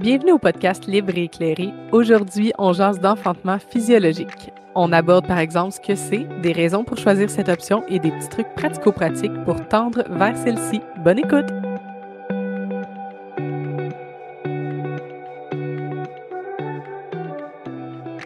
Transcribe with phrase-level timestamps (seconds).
[0.00, 1.70] Bienvenue au podcast Libre et éclairé.
[1.90, 4.52] Aujourd'hui, on jase d'enfantement physiologique.
[4.76, 8.12] On aborde par exemple ce que c'est, des raisons pour choisir cette option et des
[8.12, 10.80] petits trucs pratico-pratiques pour tendre vers celle-ci.
[11.02, 11.46] Bonne écoute!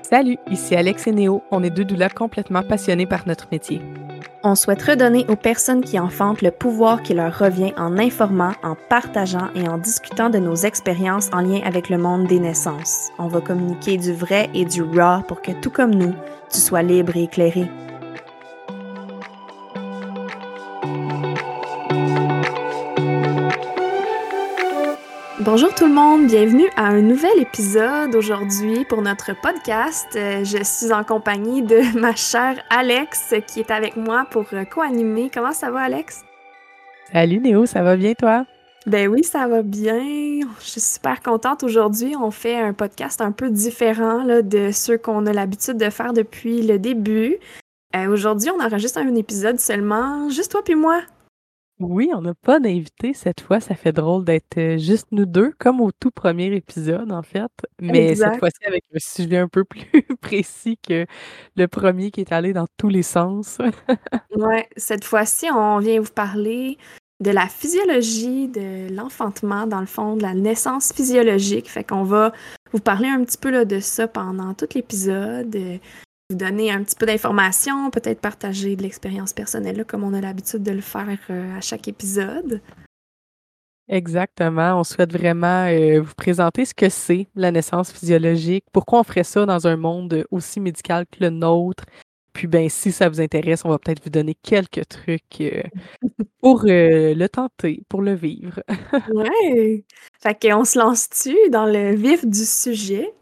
[0.03, 1.43] Salut, ici Alex et Néo.
[1.51, 3.81] On est deux doulas complètement passionnés par notre métier.
[4.45, 8.75] On souhaite redonner aux personnes qui enfantent le pouvoir qui leur revient en informant, en
[8.75, 13.11] partageant et en discutant de nos expériences en lien avec le monde des naissances.
[13.21, 16.15] On va communiquer du vrai et du raw pour que tout comme nous,
[16.51, 17.69] tu sois libre et éclairé.
[25.55, 30.09] Bonjour tout le monde, bienvenue à un nouvel épisode aujourd'hui pour notre podcast.
[30.17, 34.65] Euh, je suis en compagnie de ma chère Alex qui est avec moi pour euh,
[34.65, 35.29] co-animer.
[35.29, 36.25] Comment ça va Alex?
[37.13, 38.47] Salut Néo, ça va bien toi?
[38.87, 40.01] Ben oui, ça va bien.
[40.59, 41.63] Je suis super contente.
[41.65, 45.91] Aujourd'hui, on fait un podcast un peu différent là, de ceux qu'on a l'habitude de
[45.91, 47.37] faire depuis le début.
[47.95, 51.03] Euh, aujourd'hui, on enregistre un épisode seulement, juste toi puis moi.
[51.79, 53.61] Oui, on n'a pas d'invité cette fois.
[53.61, 57.51] Ça fait drôle d'être euh, juste nous deux, comme au tout premier épisode, en fait.
[57.81, 61.07] Mais cette fois-ci, avec un sujet un peu plus précis que
[61.57, 63.59] le premier qui est allé dans tous les sens.
[64.37, 66.79] ouais, cette fois-ci, on vient vous parler
[67.21, 71.71] de la physiologie de l'enfantement, dans le fond, de la naissance physiologique.
[71.71, 72.33] Fait qu'on va
[72.73, 75.57] vous parler un petit peu là, de ça pendant tout l'épisode
[76.33, 80.63] vous donner un petit peu d'informations, peut-être partager de l'expérience personnelle, comme on a l'habitude
[80.63, 82.61] de le faire euh, à chaque épisode.
[83.89, 84.81] Exactement.
[84.81, 89.25] On souhaite vraiment euh, vous présenter ce que c'est la naissance physiologique, pourquoi on ferait
[89.25, 91.85] ça dans un monde aussi médical que le nôtre.
[92.33, 95.63] Puis ben si ça vous intéresse, on va peut-être vous donner quelques trucs euh,
[96.41, 98.63] pour le tenter, pour le vivre.
[99.15, 99.85] ouais.
[100.23, 103.13] Fait qu'on se lance-tu dans le vif du sujet?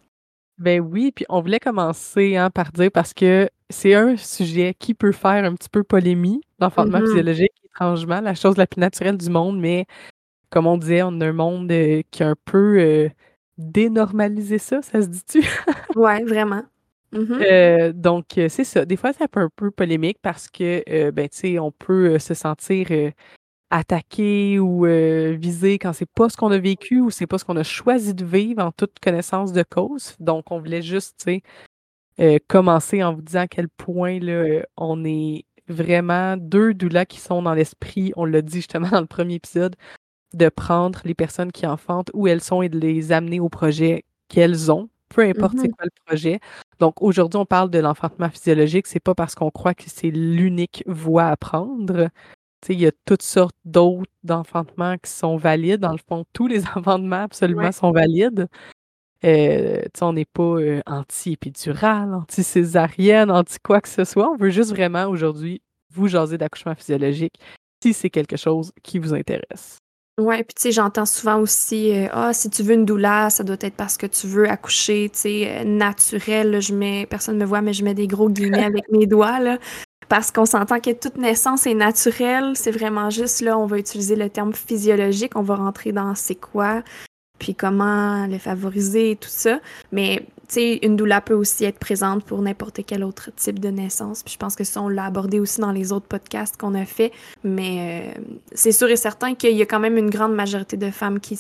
[0.60, 4.93] Ben oui, puis on voulait commencer hein, par dire parce que c'est un sujet qui
[4.93, 7.06] peut faire un petit peu polémique, l'enfantement mm-hmm.
[7.06, 9.87] physiologique, étrangement, la chose la plus naturelle du monde, mais
[10.50, 13.09] comme on disait, on a un monde euh, qui a un peu euh,
[13.56, 15.43] dénormalisé ça, ça se dit-tu?
[15.97, 16.65] ouais, vraiment.
[17.15, 17.42] Mm-hmm.
[17.50, 18.84] Euh, donc, c'est ça.
[18.84, 22.87] Des fois, c'est un peu polémique parce que, ben, tu sais, on peut se sentir
[23.71, 27.45] attaquer ou euh, viser quand c'est pas ce qu'on a vécu ou c'est pas ce
[27.45, 30.17] qu'on a choisi de vivre en toute connaissance de cause.
[30.19, 31.29] Donc, on voulait juste,
[32.21, 37.21] euh, commencer en vous disant à quel point là, on est vraiment deux doulas qui
[37.21, 39.77] sont dans l'esprit, on l'a dit justement dans le premier épisode,
[40.35, 44.05] de prendre les personnes qui enfantent où elles sont et de les amener au projet
[44.29, 45.77] qu'elles ont, peu importe c'est mm-hmm.
[45.77, 46.41] quoi le projet.
[46.79, 50.85] Donc aujourd'hui, on parle de l'enfantement physiologique, c'est pas parce qu'on croit que c'est l'unique
[50.87, 52.09] voie à prendre,
[52.69, 55.81] il y a toutes sortes d'autres d'enfantements qui sont valides.
[55.81, 58.48] Dans le fond, tous les enfantements absolument sont valides.
[59.25, 64.31] Euh, on n'est pas euh, anti-épidural, anti-césarienne, anti quoi que ce soit.
[64.31, 65.60] On veut juste vraiment aujourd'hui
[65.93, 67.34] vous jaser d'accouchement physiologique
[67.82, 69.78] si c'est quelque chose qui vous intéresse.
[70.19, 73.42] Oui, puis tu sais, j'entends souvent aussi euh, Ah, si tu veux une douleur, ça
[73.42, 76.60] doit être parce que tu veux accoucher, tu sais, naturel.
[76.60, 79.41] je mets, personne ne me voit, mais je mets des gros guillemets avec mes doigts,
[79.41, 79.59] là
[80.10, 82.53] parce qu'on s'entend que toute naissance est naturelle.
[82.56, 86.34] C'est vraiment juste là, on va utiliser le terme physiologique, on va rentrer dans c'est
[86.34, 86.82] quoi,
[87.38, 89.60] puis comment le favoriser et tout ça.
[89.93, 93.69] Mais tu sais, une douleur peut aussi être présente pour n'importe quel autre type de
[93.69, 94.25] naissance.
[94.25, 96.84] Puis je pense que ça, on l'a abordé aussi dans les autres podcasts qu'on a
[96.84, 97.12] fait.
[97.44, 98.21] Mais euh,
[98.53, 101.38] c'est sûr et certain qu'il y a quand même une grande majorité de femmes qui,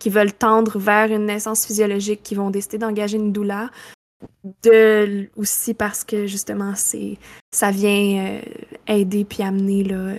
[0.00, 3.70] qui veulent tendre vers une naissance physiologique, qui vont décider d'engager une douleur
[4.62, 7.18] de aussi parce que justement c'est
[7.52, 8.40] ça vient euh,
[8.86, 10.16] aider puis amener là, euh,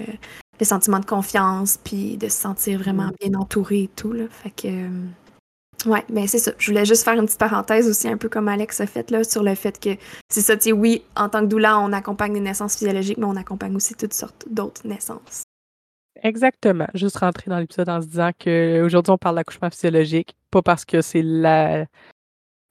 [0.59, 3.13] le sentiment de confiance puis de se sentir vraiment mm.
[3.19, 7.03] bien entouré et tout là fait que euh, ouais ben c'est ça je voulais juste
[7.03, 9.79] faire une petite parenthèse aussi un peu comme Alex a fait là sur le fait
[9.79, 9.89] que
[10.29, 13.25] c'est ça tu sais oui en tant que doula on accompagne des naissances physiologiques mais
[13.25, 15.43] on accompagne aussi toutes sortes d'autres naissances
[16.21, 16.87] Exactement.
[16.95, 21.01] Juste rentrer dans l'épisode en se disant qu'aujourd'hui, on parle d'accouchement physiologique, pas parce que
[21.01, 21.85] c'est la,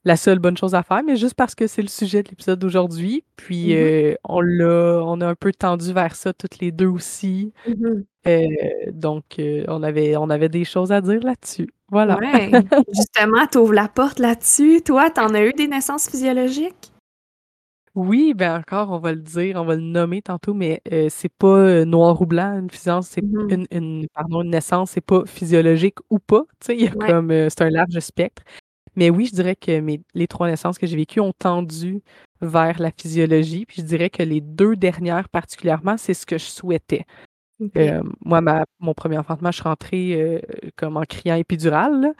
[0.05, 2.59] la seule bonne chose à faire, mais juste parce que c'est le sujet de l'épisode
[2.59, 3.23] d'aujourd'hui.
[3.35, 4.11] Puis mm-hmm.
[4.11, 7.51] euh, on l'a, on a un peu tendu vers ça toutes les deux aussi.
[7.67, 8.03] Mm-hmm.
[8.27, 11.69] Euh, donc euh, on avait, on avait des choses à dire là-dessus.
[11.89, 12.17] Voilà.
[12.17, 12.51] Ouais.
[12.93, 14.81] Justement, tu ouvres la porte là-dessus.
[14.85, 16.93] Toi, tu en as eu des naissances physiologiques?
[17.95, 21.83] Oui, ben encore, on va le dire, on va le nommer tantôt, mais c'est pas
[21.83, 23.65] noir ou blanc, une naissance, c'est mm-hmm.
[23.71, 26.43] une, pardon, une naissance, c'est pas physiologique ou pas.
[26.61, 28.43] Tu sais, il y a comme c'est un large spectre.
[28.95, 32.01] Mais oui, je dirais que mes, les trois naissances que j'ai vécues ont tendu
[32.41, 33.65] vers la physiologie.
[33.65, 37.05] Puis je dirais que les deux dernières particulièrement, c'est ce que je souhaitais.
[38.23, 40.41] moi, ma mon premier enfantement, je suis rentrée,
[40.77, 42.13] comme en criant épidural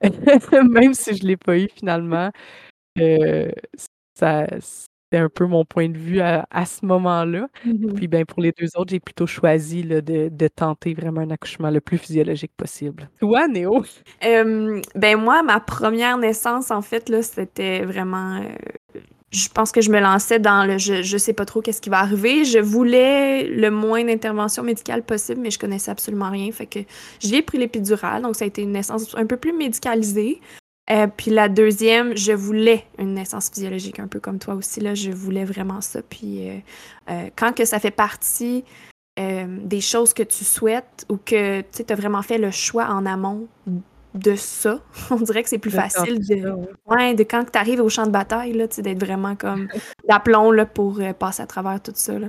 [0.70, 2.30] même si je l'ai pas eu finalement.
[4.14, 4.46] ça
[5.14, 7.46] c'est un peu mon point de vue à ce moment-là.
[7.64, 11.20] Mmh Puis, ben, pour les deux autres, j'ai plutôt choisi, là, de de tenter vraiment
[11.20, 13.08] un accouchement le plus physiologique possible.
[13.20, 13.84] Toi, Néo?
[14.20, 18.42] ben, moi, ma première naissance, en fait, là, c'était vraiment,
[19.30, 21.90] je pense que je me lançais dans le je, je sais pas trop qu'est-ce qui
[21.90, 22.44] va arriver.
[22.44, 26.50] Je voulais le moins d'intervention médicale possible, mais je connaissais absolument rien.
[26.52, 26.80] Fait que
[27.20, 30.40] j'ai pris l'épidurale, donc ça a été une naissance un peu plus médicalisée.
[30.90, 34.80] Euh, puis la deuxième, je voulais une naissance physiologique, un peu comme toi aussi.
[34.80, 36.02] Là, je voulais vraiment ça.
[36.02, 36.58] Puis euh,
[37.10, 38.64] euh, quand que ça fait partie
[39.16, 43.46] des choses que tu souhaites ou que tu as vraiment fait le choix en amont
[44.12, 44.80] de ça.
[45.12, 46.52] On dirait que c'est plus facile de,
[46.86, 49.68] ouais, de quand tu arrives au champ de bataille, d'être vraiment comme
[50.08, 52.18] d'aplomb là, pour passer à travers tout ça.
[52.18, 52.26] Là,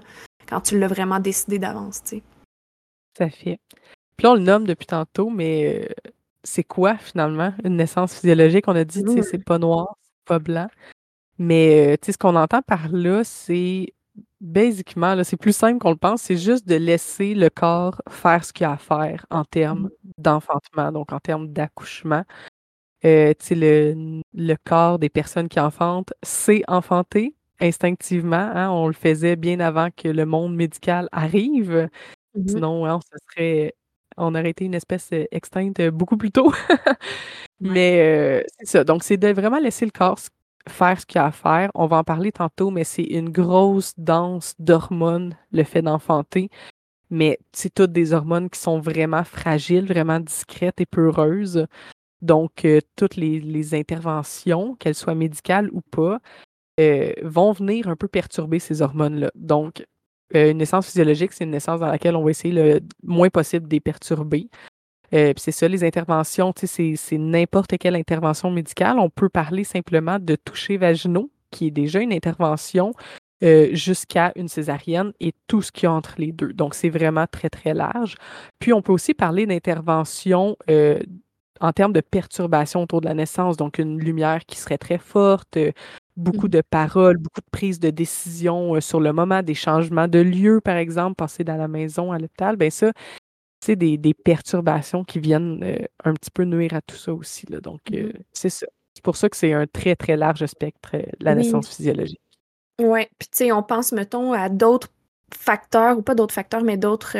[0.48, 2.04] quand tu l'as vraiment décidé d'avance.
[3.18, 3.58] Ça fait.
[4.16, 5.90] Puis là, on le nomme depuis tantôt, mais
[6.46, 8.66] c'est quoi finalement une naissance physiologique?
[8.68, 10.68] On a dit, sais, c'est pas noir, c'est pas blanc.
[11.38, 13.94] Mais euh, ce qu'on entend par là, c'est
[14.42, 18.54] Basiquement, c'est plus simple qu'on le pense, c'est juste de laisser le corps faire ce
[18.54, 19.90] qu'il a à faire en termes mmh.
[20.20, 22.24] d'enfantement, donc en termes d'accouchement.
[23.06, 28.36] Euh, le, le corps des personnes qui enfantent sait enfanter instinctivement.
[28.36, 31.90] Hein, on le faisait bien avant que le monde médical arrive.
[32.36, 33.74] Mmh Sinon, hein, on serait
[34.18, 36.52] on aurait été une espèce extincte beaucoup plus tôt.
[37.60, 38.84] Mais euh, c'est ça.
[38.84, 40.20] Donc, c'est de vraiment laisser le corps
[40.68, 41.70] faire ce qu'il y a à faire.
[41.76, 46.50] On va en parler tantôt, mais c'est une grosse danse d'hormones, le fait d'enfanter.
[47.10, 51.68] Mais c'est toutes des hormones qui sont vraiment fragiles, vraiment discrètes et peureuses.
[52.22, 56.20] Donc, euh, toutes les, interventions, qu'elles soient médicales ou pas,
[56.80, 59.32] euh, vont venir un peu perturber ces hormones-là.
[59.36, 59.86] Donc,
[60.34, 63.68] euh, une naissance physiologique, c'est une naissance dans laquelle on va essayer le moins possible
[63.68, 64.50] de les perturber.
[65.14, 68.98] Euh, c'est ça, les interventions, c'est n'importe quelle intervention médicale.
[68.98, 72.94] On peut parler simplement de toucher vaginaux, qui est déjà une intervention,
[73.44, 76.54] euh, jusqu'à une césarienne et tout ce qui y entre les deux.
[76.54, 78.16] Donc, c'est vraiment très, très large.
[78.60, 80.58] Puis, on peut aussi parler d'intervention
[81.62, 85.58] en termes de perturbation autour de la naissance, donc une lumière qui serait très forte,
[86.18, 86.50] beaucoup mmh.
[86.50, 90.78] de paroles, beaucoup de prises de décision sur le moment, des changements de lieu, par
[90.78, 92.92] exemple, passer dans la maison à l'hôpital, bien ça,
[93.68, 97.48] des, des, perturbations qui viennent euh, un petit peu nuire à tout ça aussi.
[97.50, 97.60] Là.
[97.60, 98.68] Donc, euh, mmh c'est ça.
[98.94, 102.22] C'est pour ça que c'est un très, très large spectre, la naissance physiologique.
[102.80, 104.88] Oui, puis tu sais, on pense, mettons, à d'autres
[105.38, 107.18] facteurs, ou pas d'autres facteurs, mais d'autres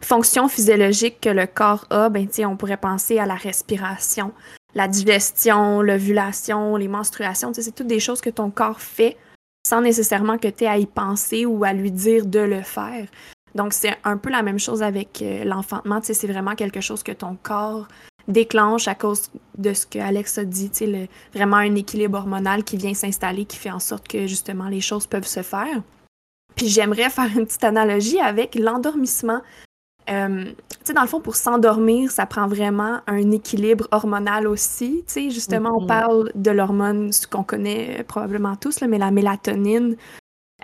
[0.00, 2.08] fonctions physiologiques que le corps a.
[2.08, 4.32] Ben, tu sais, on pourrait penser à la respiration,
[4.74, 7.52] la digestion, l'ovulation, les menstruations.
[7.54, 9.16] C'est toutes des choses que ton corps fait
[9.66, 13.06] sans nécessairement que tu aies à y penser ou à lui dire de le faire.
[13.54, 16.00] Donc, c'est un peu la même chose avec euh, l'enfantement.
[16.02, 17.88] C'est vraiment quelque chose que ton corps
[18.26, 22.76] déclenche à cause de ce que Alex a dit, sais, vraiment un équilibre hormonal qui
[22.76, 25.82] vient s'installer, qui fait en sorte que justement les choses peuvent se faire.
[26.56, 29.40] Puis j'aimerais faire une petite analogie avec l'endormissement.
[30.10, 35.04] Euh, tu sais, dans le fond, pour s'endormir, ça prend vraiment un équilibre hormonal aussi.
[35.06, 35.86] Tu sais, justement, on mm-hmm.
[35.86, 39.96] parle de l'hormone, qu'on connaît euh, probablement tous, là, mais la mélatonine.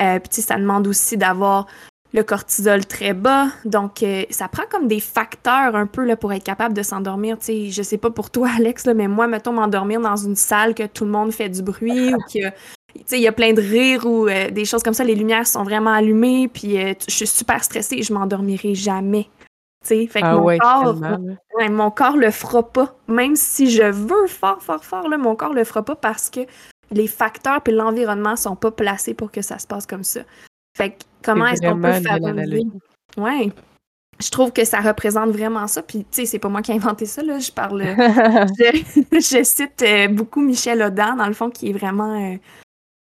[0.01, 1.67] Euh, puis, tu sais, ça demande aussi d'avoir
[2.13, 3.49] le cortisol très bas.
[3.65, 7.39] Donc, ça prend comme des facteurs un peu là, pour être capable de s'endormir.
[7.39, 10.37] Tu sais, je sais pas pour toi, Alex, là, mais moi, mettons, m'endormir dans une
[10.37, 12.51] salle que tout le monde fait du bruit ou que.
[13.13, 15.63] il y a plein de rires ou euh, des choses comme ça, les lumières sont
[15.63, 19.29] vraiment allumées, puis euh, je suis super stressée et je m'endormirai jamais.
[19.83, 22.95] Fait que ah mon, corps, mon corps le fera pas.
[23.09, 26.41] Même si je veux fort, fort, fort, là, mon corps le fera pas parce que
[26.91, 30.21] les facteurs et l'environnement sont pas placés pour que ça se passe comme ça.
[30.77, 32.63] Fait que comment est-ce qu'on peut favoriser?
[33.17, 33.51] Ouais.
[34.23, 35.83] Je trouve que ça représente vraiment ça.
[35.83, 37.39] Puis, tu sais, c'est pas moi qui ai inventé ça, là.
[37.39, 37.81] Je parle.
[39.13, 42.37] je, cite euh, beaucoup Michel Audin, dans le fond, qui est vraiment euh,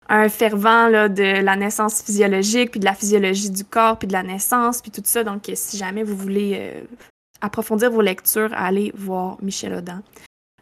[0.09, 4.13] un fervent là, de la naissance physiologique, puis de la physiologie du corps, puis de
[4.13, 5.23] la naissance, puis tout ça.
[5.23, 6.83] Donc, si jamais vous voulez euh,
[7.41, 10.03] approfondir vos lectures, allez voir Michel Audin.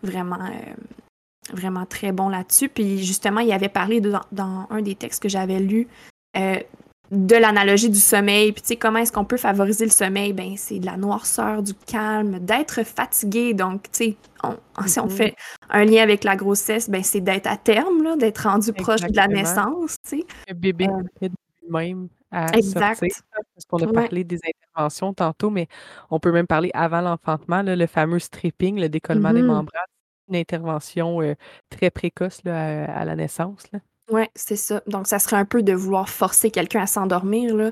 [0.01, 0.39] Vraiment,
[1.51, 2.69] vraiment très bon là-dessus.
[2.69, 5.87] Puis, justement, il avait parlé dans un des textes que j'avais lu
[7.13, 8.51] de l'analogie du sommeil.
[8.51, 10.33] Puis, tu sais, comment est-ce qu'on peut favoriser le sommeil?
[10.33, 13.53] Ben, c'est de la noirceur, du calme, d'être fatigué.
[13.53, 14.17] Donc, tu sais,
[14.87, 15.09] si on mm-hmm.
[15.09, 15.35] fait
[15.69, 19.27] un lien avec la grossesse, ben, c'est d'être à terme, d'être rendu proche de la
[19.27, 20.25] naissance, tu sais.
[20.49, 21.29] Le bébé euh,
[21.61, 22.99] lui-même à exact.
[22.99, 23.21] sortir.
[23.31, 25.67] Parce qu'on a parlé des interventions tantôt, mais
[26.09, 29.45] on peut même parler avant l'enfantement, le fameux stripping, le décollement des mm-hmm.
[29.45, 29.83] membranes.
[30.29, 31.35] Une intervention euh,
[31.69, 33.69] très précoce là, à, la naissance.
[33.71, 33.79] Là.
[34.11, 34.81] Ouais, c'est ça.
[34.87, 37.71] Donc, ça serait un peu de vouloir forcer quelqu'un à s'endormir, là.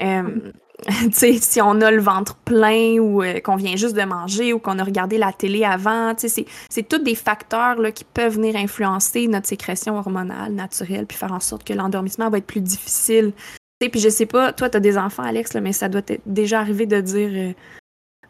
[0.00, 0.52] Mmh.
[1.12, 4.78] si on a le ventre plein ou euh, qu'on vient juste de manger ou qu'on
[4.78, 9.46] a regardé la télé avant, c'est tous des facteurs là, qui peuvent venir influencer notre
[9.46, 13.32] sécrétion hormonale naturelle puis faire en sorte que l'endormissement va être plus difficile.
[13.80, 16.22] Puis je sais pas, toi, tu as des enfants, Alex, là, mais ça doit être
[16.26, 17.52] déjà arrivé de dire euh,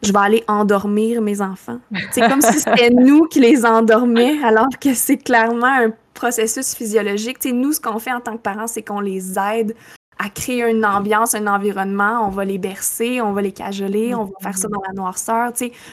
[0.01, 1.79] je vais aller endormir mes enfants.
[2.11, 7.37] C'est comme si c'était nous qui les endormions, alors que c'est clairement un processus physiologique.
[7.41, 9.75] sais, nous, ce qu'on fait en tant que parents, c'est qu'on les aide
[10.19, 12.25] à créer une ambiance, un environnement.
[12.27, 15.51] On va les bercer, on va les cajoler, on va faire ça dans la noirceur,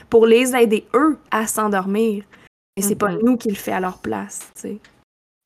[0.09, 2.25] pour les aider, eux, à s'endormir.
[2.77, 3.25] Et c'est pas mm-hmm.
[3.25, 4.79] nous qui le fait à leur place, tu sais.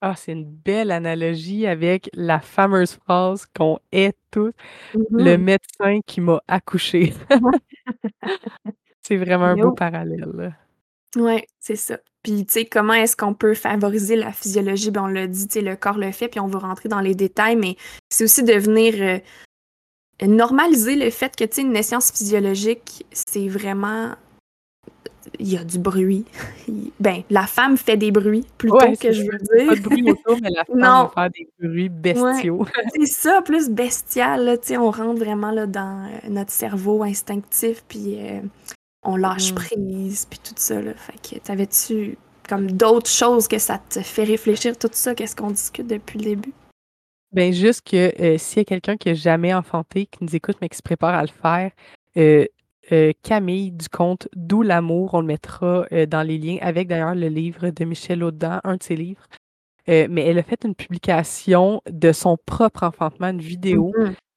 [0.01, 4.53] Ah, c'est une belle analogie avec la fameuse phrase qu'on est tous
[4.93, 5.39] le mm-hmm.
[5.39, 7.15] médecin qui m'a accouché.
[9.01, 10.55] c'est vraiment un beau parallèle.
[11.17, 11.99] Oui, c'est ça.
[12.23, 14.91] Puis, tu sais, comment est-ce qu'on peut favoriser la physiologie?
[14.91, 17.01] Ben, on l'a dit, tu sais, le corps le fait, puis on va rentrer dans
[17.01, 17.77] les détails, mais
[18.09, 23.49] c'est aussi de venir euh, normaliser le fait que, tu sais, une naissance physiologique, c'est
[23.49, 24.15] vraiment
[25.39, 26.25] il y a du bruit.
[27.01, 29.67] Ben, la femme fait des bruits, plutôt que je veux dire.
[29.67, 32.65] Pas de bruit autour, mais la femme va faire des bruits bestiaux.
[32.95, 38.17] c'est ça, plus bestial, là, on rentre vraiment là, dans euh, notre cerveau instinctif, puis
[38.19, 38.41] euh,
[39.05, 39.55] on lâche mm.
[39.55, 40.95] prise, puis tout ça, là.
[40.95, 42.19] Fait que t'avais-tu
[42.49, 46.25] comme d'autres choses que ça te fait réfléchir, tout ça, qu'est-ce qu'on discute depuis le
[46.25, 46.53] début?
[47.33, 50.57] Ben juste que euh, s'il y a quelqu'un qui n'a jamais enfanté, qui nous écoute,
[50.61, 51.73] mais qui se prépare à le faire,
[52.17, 52.47] euh,
[52.93, 55.15] euh, Camille du conte D'où l'amour.
[55.15, 58.83] On le mettra dans les liens avec d'ailleurs le livre de Michel Audin, un de
[58.83, 59.27] ses livres.
[59.89, 63.93] Mais elle a fait une publication de son propre enfantement, une vidéo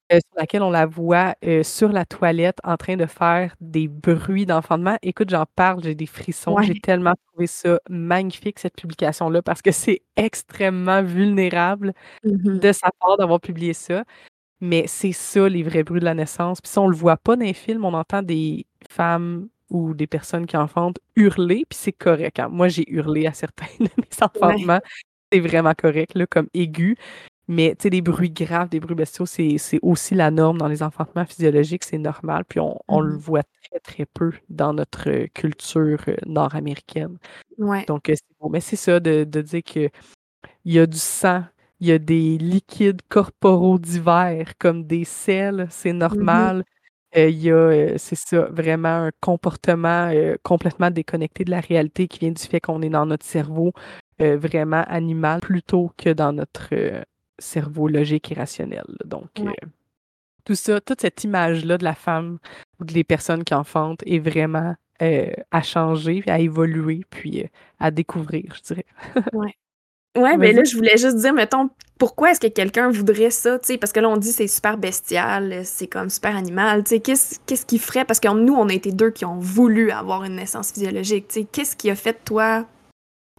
[0.10, 0.20] mm-hmm.
[0.20, 4.98] sur laquelle on la voit sur la toilette en train de faire des bruits d'enfantement.
[5.02, 6.58] Écoute, j'en parle, j'ai des frissons.
[6.62, 11.94] J'ai tellement trouvé ça magnifique, cette publication-là, parce que c'est extrêmement vulnérable
[12.26, 12.60] mm-hmm.
[12.60, 14.04] de sa part d'avoir publié ça.
[14.60, 16.62] Mais c'est ça, les vrais bruits de la naissance.
[16.62, 20.08] Puis ça, on le voit pas dans les films, on entend des femmes ou des
[20.08, 22.40] personnes qui enfantent hurler, puis c'est correct.
[22.40, 22.50] Hein.
[22.50, 24.80] Moi, j'ai hurlé à certains de mes enfantements.
[25.32, 26.96] C'est vraiment correct, là, comme aigu.
[27.48, 30.84] Mais, tu sais, des bruits graves, des bruits bestiaux, c'est aussi la norme dans les
[30.84, 32.44] enfantements physiologiques, c'est normal.
[32.46, 37.18] Puis on, le mmh voit très, très peu dans notre culture euh, nord-américaine.
[37.58, 37.86] Ouais.
[37.88, 38.50] Donc, euh, c'est bon.
[38.50, 39.89] Mais c'est ça, de, de dire qu'il
[40.66, 41.44] y a du sang
[41.80, 46.63] il y a des liquides corporaux divers comme des sels, c'est mmh normal.
[47.16, 51.62] Euh, il y a, euh, c'est ça, vraiment un comportement euh, complètement déconnecté de la
[51.62, 53.74] réalité qui vient du fait qu'on est dans notre cerveau
[54.20, 56.74] vraiment animal plutôt que dans notre
[57.39, 58.86] cerveau logique et rationnel.
[59.06, 59.29] Donc,
[60.46, 62.39] tout ça, toute cette image-là de la femme
[62.79, 67.46] ou des personnes qui enfantent est vraiment à changer, à évoluer, puis
[67.79, 68.86] à découvrir, je dirais.
[69.34, 69.56] ouais.
[70.17, 73.67] Ouais, mais là, je voulais juste dire, mettons, pourquoi est-ce que quelqu'un voudrait ça, tu
[73.67, 77.00] sais, parce que là, on dit c'est super bestial, c'est comme super animal, tu sais,
[77.00, 80.24] qu'est-ce, qu'est-ce qui ferait, parce que nous, on a été deux qui ont voulu avoir
[80.24, 82.65] une naissance physiologique, tu sais, qu'est-ce qui a fait, toi,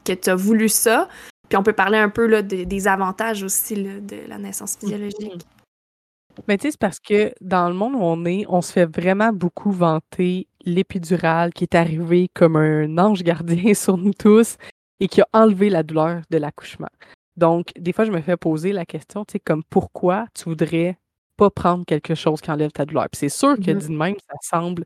[0.05, 1.09] que tu as voulu ça?
[1.49, 5.45] Puis on peut parler un peu là, des avantages aussi là, de la naissance physiologique.
[6.47, 8.87] Mais tu sais, c'est parce que dans le monde où on est, on se fait
[8.87, 14.57] vraiment beaucoup vanter l'épidurale qui est arrivé comme un ange gardien sur nous tous,
[15.01, 16.89] et qui a enlevé la douleur de l'accouchement.
[17.37, 20.99] Donc, des fois, je me fais poser la question, tu sais, comme pourquoi tu voudrais
[21.37, 23.09] pas prendre quelque chose qui enlève ta douleur?
[23.11, 24.85] Puis c'est sûr que, mmh même, ça semble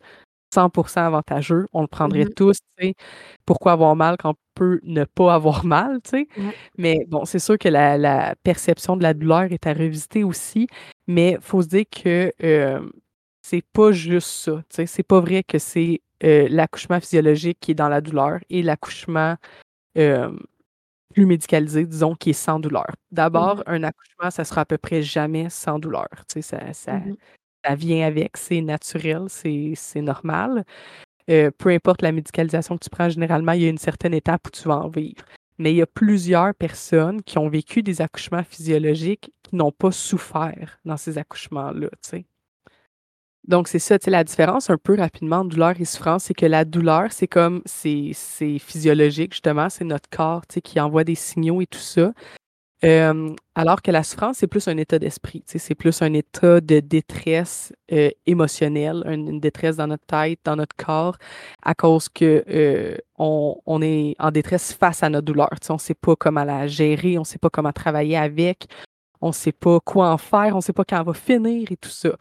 [0.52, 1.66] 100% avantageux.
[1.72, 2.94] On le prendrait mmh tous, tu sais.
[3.46, 6.28] Pourquoi avoir mal quand on peut ne pas avoir mal, tu sais?
[6.78, 10.66] Mais bon, c'est sûr que la, perception de la douleur est à revisiter aussi.
[11.06, 12.80] Mais il faut se dire que euh,
[13.42, 14.86] c'est pas juste ça, tu sais.
[14.86, 19.36] C'est pas vrai que c'est euh, l'accouchement physiologique qui est dans la douleur et l'accouchement
[19.98, 20.30] euh,
[21.14, 22.86] plus médicalisé, disons, qui est sans douleur.
[23.10, 26.08] D'abord, mmh un accouchement, ça sera à peu près jamais sans douleur.
[26.28, 27.16] Tu sais, ça, ça, mmh
[27.64, 30.64] ça vient avec, c'est naturel, c'est normal.
[31.30, 34.46] Euh, peu importe la médicalisation que tu prends, généralement, il y a une certaine étape
[34.48, 35.24] où tu vas en vivre.
[35.58, 39.92] Mais il y a plusieurs personnes qui ont vécu des accouchements physiologiques qui n'ont pas
[39.92, 41.88] souffert dans ces accouchements-là.
[43.46, 47.12] Donc, c'est ça, la différence un peu rapidement douleur et souffrance, c'est que la douleur,
[47.12, 48.12] c'est comme, c'est
[48.58, 52.12] physiologique, justement, c'est notre corps, qui envoie des signaux et tout ça.
[52.82, 57.72] Alors que la souffrance, c'est plus un état d'esprit, c'est plus un état de détresse
[57.92, 61.16] euh, émotionnelle, une, détresse dans notre tête, dans notre corps,
[61.62, 65.48] à cause que euh, on, on, est en détresse face à notre douleur.
[65.70, 68.66] On ne sait pas comment la gérer, on ne sait pas comment travailler avec,
[69.20, 71.70] on ne sait pas quoi en faire, on ne sait pas quand elle va finir
[71.70, 72.16] et tout ça.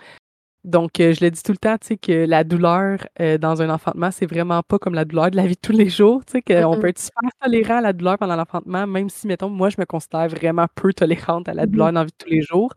[0.64, 3.64] Donc, euh, je le dis tout le temps, tu sais, que la douleur euh, dans
[3.64, 6.24] un enfantement, c'est vraiment pas comme la douleur de la vie de tous les jours,
[6.26, 9.50] tu sais, qu'on peut être super tolérant à la douleur pendant l'enfantement, même si, mettons,
[9.50, 12.24] moi, je me considère vraiment peu tolérante à la mmh douleur dans la vie de
[12.24, 12.72] tous les jours.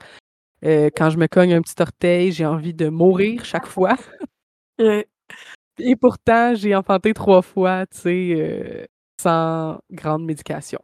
[0.65, 3.97] Euh, quand je me cogne un petit orteil, j'ai envie de mourir chaque fois.
[5.79, 8.89] Et pourtant, j'ai enfanté trois fois, tu sais,
[9.21, 10.81] sans grande médication.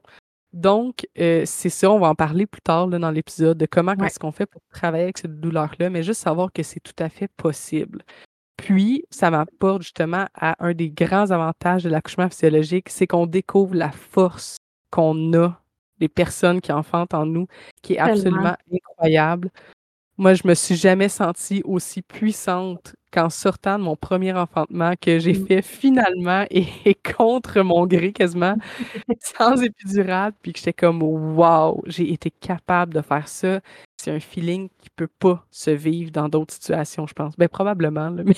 [0.53, 4.33] Donc, c'est ça, on va en parler plus tard dans l'épisode de comment est-ce qu'on
[4.33, 8.03] fait pour travailler avec cette douleur-là, mais juste savoir que c'est tout à fait possible.
[8.57, 13.75] Puis, ça m'apporte justement à un des grands avantages de l'accouchement physiologique, c'est qu'on découvre
[13.75, 14.57] la force
[14.91, 15.63] qu'on a,
[16.01, 17.47] les personnes qui enfantent en nous,
[17.83, 19.51] qui est absolument incroyable.
[20.21, 25.19] Moi, je me suis jamais sentie aussi puissante qu'en sortant de mon premier enfantement que
[25.19, 25.47] j'ai mmh.
[25.47, 28.55] fait finalement et, contre mon gré quasiment,
[29.39, 33.61] sans épidural, puis que j'étais comme wow, j'ai été capable de faire ça.
[33.97, 37.35] C'est un feeling qui peut pas se vivre dans d'autres situations, je pense.
[37.39, 38.35] Ben probablement, mais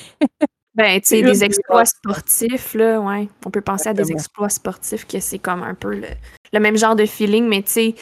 [0.76, 3.28] Ben, tu sais, des exploits sportifs, là, ouais.
[3.44, 6.94] On peut penser à des exploits sportifs que c'est comme un peu le, même genre
[6.94, 7.94] de feeling, mais tu sais,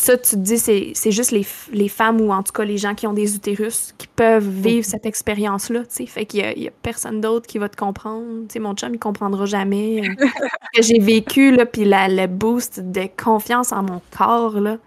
[0.00, 2.94] ça, tu te dis, c'est juste les, les, femmes ou en tout cas les gens
[2.94, 5.82] qui ont des utérus qui peuvent vivre cette expérience-là.
[5.88, 8.46] Fait qu'il y, a personne d'autre qui va te comprendre.
[8.58, 10.14] Mon chum, il comprendra jamais euh,
[10.74, 14.78] que j'ai vécu, puis le boost de confiance en mon corps, là.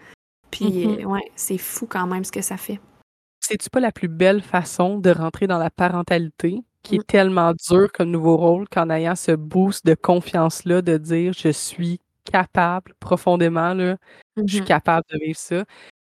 [0.51, 1.03] Puis, mm-hmm.
[1.03, 2.79] euh, ouais, c'est fou quand même ce que ça fait.
[3.39, 6.61] C'est-tu pas la plus belle façon de rentrer dans la parentalité?
[6.85, 7.03] qui est mmh.
[7.05, 11.99] tellement dur comme nouveau rôle qu'en ayant ce boost de confiance-là, de dire je suis
[12.31, 13.97] capable profondément, là,
[14.37, 15.63] je suis mmh capable de vivre ça.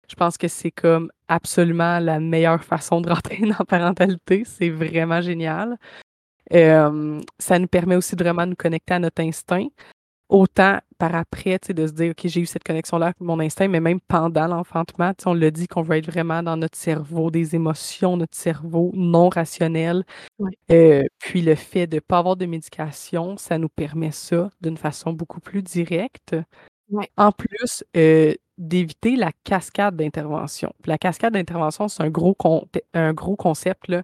[0.09, 4.43] Je pense que c'est comme absolument la meilleure façon de rentrer dans la parentalité.
[4.45, 5.77] C'est vraiment génial.
[6.51, 9.67] ça nous permet aussi de vraiment nous connecter à notre instinct
[10.31, 13.79] autant par après, de se dire, OK, j'ai eu cette connexion-là avec mon instinct, mais
[13.79, 18.17] même pendant l'enfantement, on le dit qu'on veut être vraiment dans notre cerveau, des émotions,
[18.17, 20.03] notre cerveau non rationnel.
[20.71, 24.77] Euh, puis le fait de ne pas avoir de médication, ça nous permet ça d'une
[24.77, 26.35] façon beaucoup plus directe.
[27.17, 30.73] En plus, euh, d'éviter la cascade d'intervention.
[30.85, 32.35] La cascade d'intervention, c'est un gros,
[32.93, 34.03] un gros concept là,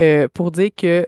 [0.00, 1.06] euh, pour dire que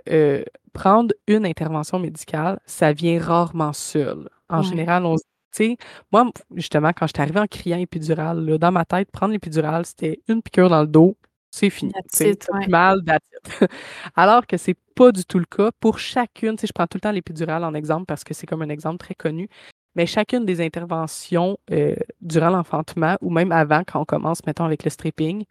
[0.73, 4.29] prendre une intervention médicale, ça vient rarement seul.
[4.49, 5.17] En général, on
[5.55, 5.77] tu sais,
[6.11, 10.23] moi, justement, quand j'étais arrivée en criant épidural, là, dans ma tête, prendre l'épidural, c'était
[10.27, 11.15] une piqûre dans le dos,
[11.51, 11.93] c'est fini.
[12.11, 13.03] C'est mal,
[14.17, 15.71] Alors que c'est pas du tout le cas.
[15.79, 18.71] Pour chacune, je prends tout le temps l'épidural en exemple parce que c'est comme un
[18.71, 19.49] exemple très connu,
[19.95, 24.85] mais chacune des interventions euh, durant l'enfantement ou même avant, quand on commence, mettons, avec
[24.85, 25.45] le stripping,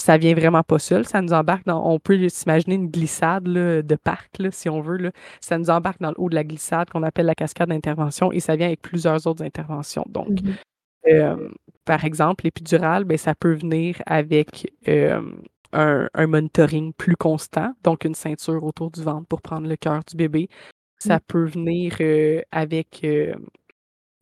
[0.00, 1.04] ça vient vraiment pas seul.
[1.06, 4.96] Ça nous embarque dans, on peut s'imaginer une glissade de parc, si on veut.
[4.96, 5.10] Là.
[5.40, 8.40] Ça nous embarque dans le haut de la glissade qu'on appelle la cascade d'intervention et
[8.40, 10.04] ça vient avec plusieurs autres interventions.
[10.08, 10.54] Donc, mmh
[11.06, 11.48] euh,
[11.86, 15.22] par exemple, l'épidural, ben, ça peut venir avec euh,
[15.72, 20.14] un, monitoring plus constant, donc une ceinture autour du ventre pour prendre le cœur du
[20.14, 20.50] bébé.
[20.98, 21.20] Ça mmh.
[21.26, 23.00] peut venir euh, avec.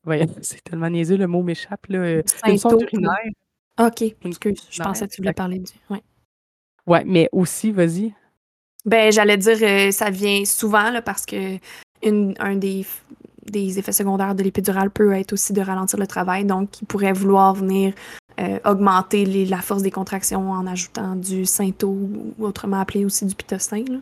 [0.41, 1.89] c'est tellement niaiseux, le mot m'échappe.
[1.89, 2.23] Une
[2.59, 3.33] sonde urinaire.
[3.79, 5.73] OK, excuse, je pensais que tu voulais parler du.
[5.91, 6.03] Ouais.
[6.87, 8.15] Ouais, mais aussi, vas-y.
[8.85, 11.59] Ben, j'allais dire, euh, ça vient souvent là, parce que
[12.03, 12.87] une, un des,
[13.45, 17.13] des effets secondaires de l'épidurale peut être aussi de ralentir le travail, donc il pourrait
[17.13, 17.93] vouloir venir
[18.41, 23.35] euh, augmenter la force des contractions en ajoutant du synto ou autrement appelé aussi du
[23.35, 24.01] pitocin.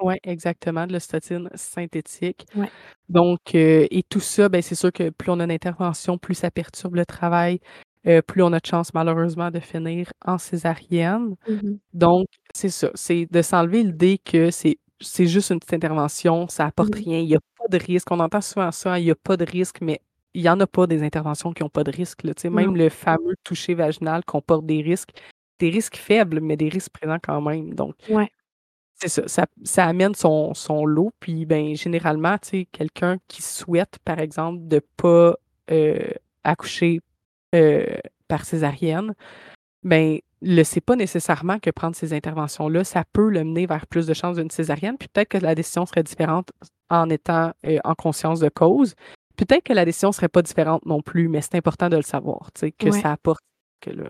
[0.00, 2.46] Oui, exactement, de l'ostatine synthétique.
[2.54, 2.70] Ouais.
[3.08, 6.50] Donc, euh, et tout ça, ben, c'est sûr que plus on a d'intervention, plus ça
[6.50, 7.60] perturbe le travail,
[8.06, 11.34] euh, plus on a de chance malheureusement de finir en césarienne.
[11.48, 16.48] Mmh Donc, c'est ça, c'est de s'enlever l'idée que c'est c'est juste une petite intervention,
[16.48, 18.10] ça apporte mmh rien, il n'y a pas de risque.
[18.10, 20.00] On entend souvent ça, il n'y a pas de risque, mais
[20.32, 22.22] il n'y en a pas des interventions qui n'ont pas de risque.
[22.22, 22.32] Là.
[22.50, 25.10] Même le fameux toucher vaginal comporte des risques,
[25.58, 27.74] des risques faibles, mais des risques présents quand même.
[27.74, 27.94] Donc,
[28.94, 31.10] c'est ça, ça, amène son, son lot.
[31.20, 32.36] Puis, ben, généralement,
[32.72, 35.36] quelqu'un qui souhaite, par exemple, de ne pas
[35.70, 36.10] euh,
[36.44, 37.00] accoucher
[37.54, 37.84] euh,
[38.28, 39.14] par césarienne,
[39.82, 44.06] ben, le sait pas nécessairement que prendre ces interventions-là, ça peut le mener vers plus
[44.06, 44.96] de chances d'une césarienne.
[44.98, 46.50] Puis peut-être que la décision serait différente
[46.90, 48.94] en étant euh, en conscience de cause.
[49.36, 52.50] Peut-être que la décision serait pas différente non plus, mais c'est important de le savoir,
[52.54, 53.42] tu sais, que ça apporte
[53.80, 54.04] que là.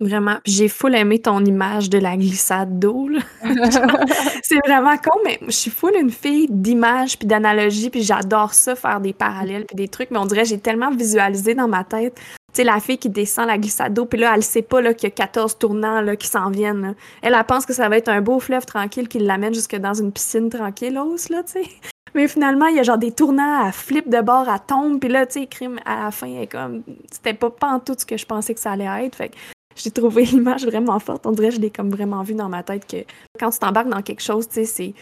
[0.00, 0.38] Vraiment.
[0.44, 3.08] J'ai full aimé ton image de la glissade d'eau.
[4.42, 8.76] c'est vraiment con, mais je suis full une fille d'image puis d'analogie, puis j'adore ça,
[8.76, 10.10] faire des parallèles puis des trucs.
[10.12, 12.20] Mais on dirait que j'ai tellement visualisé dans ma tête
[12.52, 15.12] sais, la fille qui descend la glissade d'eau, puis là, elle sait pas qu'il y
[15.12, 16.94] a 14 tournants là, qui s'en viennent.
[17.22, 19.94] Elle, elle pense que ça va être un beau fleuve tranquille qui l'amène jusque dans
[19.94, 21.62] une piscine tranquille, là, tu sais.
[22.14, 25.10] Mais finalement, il y a genre des tournants, à flip de bord, à tombe, puis
[25.10, 26.82] là, tu sais, crime, à la fin, elle comme...
[27.10, 27.50] C'était pas,
[27.84, 29.36] tout ce que je pensais que ça allait être, fait que
[29.76, 31.26] j'ai trouvé l'image vraiment forte.
[31.26, 33.04] On dirait que je l'ai comme vraiment vu dans ma tête que
[33.38, 34.94] quand tu t'embarques dans quelque chose, tu sais, c'est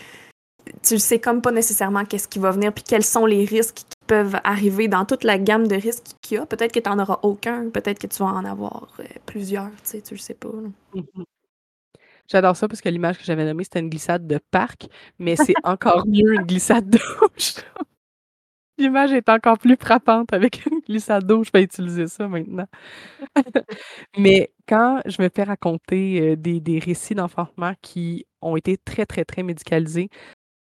[0.83, 3.85] tu sais comme pas nécessairement qu'est-ce qui va venir, puis quels sont les risques qui
[4.07, 6.47] peuvent arriver dans toute la gamme de risques qu'il y a.
[6.47, 9.77] Peut-être que tu n'en auras aucun, peut-être que tu vas en avoir euh, plusieurs, tu
[9.85, 10.49] sais, tu le sais pas.
[10.95, 11.25] Mm-hmm.
[12.29, 14.87] J'adore ça parce que l'image que j'avais nommée, c'était une glissade de parc,
[15.19, 16.99] mais c'est encore mieux une glissade d'eau.
[18.79, 21.43] L'image est encore plus frappante avec une glissade d'eau.
[21.45, 22.67] Je vais utiliser ça maintenant.
[24.19, 29.07] mais quand je me fais raconter euh, des, des récits d'enfantement qui ont été très,
[29.07, 30.11] très, très médicalisés,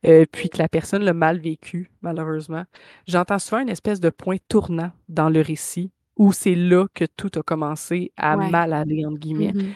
[0.07, 2.65] euh, puis que la personne l'a mal vécu, malheureusement,
[3.07, 7.31] j'entends souvent une espèce de point tournant dans le récit où c'est là que tout
[7.37, 9.53] a commencé à mal aller, entre guillemets.
[9.53, 9.75] Mmh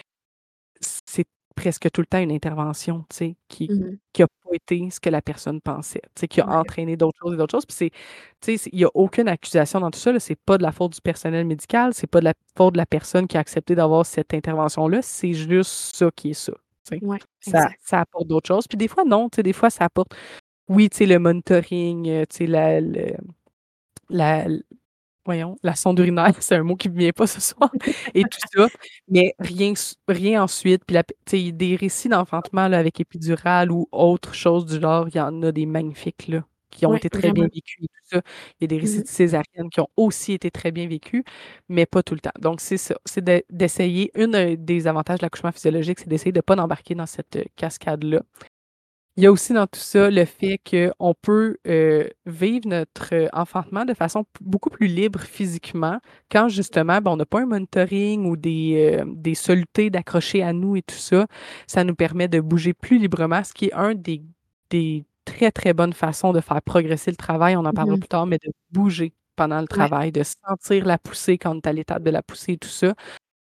[0.81, 5.01] c'est presque tout le temps une intervention, tu sais, qui n'a mmh pas été ce
[5.01, 7.67] que la personne pensait, tu sais, qui a entraîné d'autres choses et d'autres choses.
[7.67, 7.91] Puis c'est,
[8.41, 10.19] tu sais, il n'y a aucune accusation dans tout ça.
[10.21, 12.87] C'est pas de la faute du personnel médical, c'est pas de la faute de la
[12.87, 15.03] personne qui a accepté d'avoir cette intervention-là.
[15.03, 16.53] C'est juste ça qui est ça.
[17.41, 18.67] Ça, ça, apporte d'autres choses.
[18.69, 20.15] Puis des fois, non, des fois, ça apporte,
[20.69, 22.81] oui, tu sais, le monitoring, euh, tu sais, la,
[24.11, 24.47] la,
[25.25, 27.71] voyons, la sonde urinaire, c'est un mot qui ne vient pas ce soir,
[28.15, 28.69] et tout ça,
[29.09, 29.75] mais rien,
[30.09, 30.85] rien ensuite.
[30.87, 31.05] Puis, la,
[31.53, 35.67] des récits d'enfantement avec épidural ou autre chose du genre, il y en a des
[35.67, 38.23] magnifiques, là, qui ont été très bien vécus et tout ça.
[38.61, 41.23] Il y a des récits mmh de césarienne qui ont aussi été très bien vécus,
[41.69, 42.31] mais pas tout le temps.
[42.41, 46.43] Donc, c'est ça, c'est d'essayer, une des avantages de l'accouchement physiologique, c'est d'essayer de ne
[46.43, 48.23] pas embarquer dans cette cascade-là.
[49.17, 53.85] Il y a aussi dans tout ça le fait qu'on peut euh, vivre notre enfantement
[53.85, 55.99] de façon beaucoup plus libre physiquement
[56.31, 60.53] quand justement ben, on n'a pas un monitoring ou des, euh, des solutés d'accrocher à
[60.53, 61.27] nous et tout ça.
[61.67, 64.23] Ça nous permet de bouger plus librement, ce qui est un des,
[64.71, 67.57] des très, très bonnes façons de faire progresser le travail.
[67.57, 70.99] On en parlera mmh plus tard, mais de bouger pendant le travail, de sentir la
[70.99, 72.95] poussée quand on est à l'étape de la poussée et tout ça.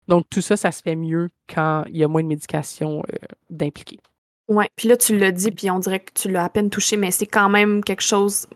[0.07, 3.03] Donc, tout ça, ça se fait mieux quand il y a moins de médication
[3.49, 3.99] d'impliquer.
[4.47, 6.95] Ouais, puis là, tu l'as dit, puis on dirait que tu l'as à peine touché,
[6.95, 8.47] mais c'est quand même quelque chose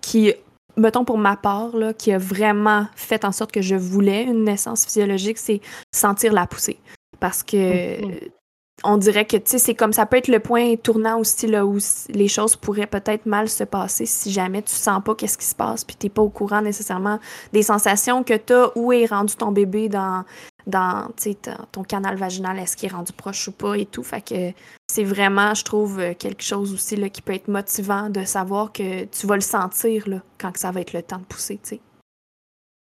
[0.00, 0.32] qui,
[0.76, 4.44] mettons pour ma part, là, qui a vraiment fait en sorte que je voulais une
[4.44, 5.60] naissance physiologique, c'est
[5.92, 6.78] sentir la poussée.
[7.18, 7.56] Parce que
[8.00, 8.30] mm-hmm.
[8.84, 11.64] On dirait que, tu sais, c'est comme ça peut être le point tournant aussi, là,
[11.64, 15.46] où les choses pourraient peut-être mal se passer si jamais tu sens pas qu'est-ce qui
[15.46, 17.18] se passe, puis t'es pas au courant nécessairement
[17.52, 20.24] des sensations que tu as, où est rendu ton bébé dans,
[20.66, 21.08] dans
[21.70, 24.02] ton canal vaginal, est-ce qu'il est rendu proche ou pas et tout.
[24.02, 24.52] Fait que
[24.86, 28.72] c'est vraiment, je trouve, euh, quelque chose aussi là, qui peut être motivant de savoir
[28.72, 31.60] que tu vas le sentir là, quand ça va être le temps de pousser.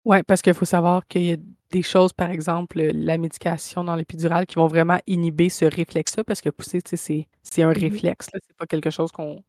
[0.05, 1.37] Oui, parce qu'il faut savoir qu'il y a
[1.71, 6.41] des choses, par exemple, la médication dans l'épidural qui vont vraiment inhiber ce réflexe-là, parce
[6.41, 7.81] que pousser, c'est, c'est un mm-hmm.
[7.81, 9.43] réflexe, c'est pas quelque chose qu'on,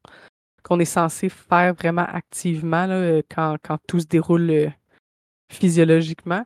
[0.63, 4.69] qu'on est censé faire vraiment activement là, quand, quand tout se déroule euh,
[5.49, 6.43] physiologiquement.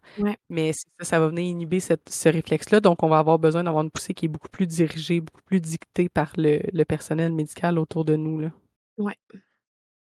[0.50, 2.80] Mais ça, ça va venir inhiber ce réflexe-là.
[2.80, 5.60] Donc, on va avoir besoin d'avoir une poussée qui est beaucoup plus dirigée, beaucoup plus
[5.60, 8.50] dictée par le, personnel médical autour de nous.
[8.98, 9.14] Oui.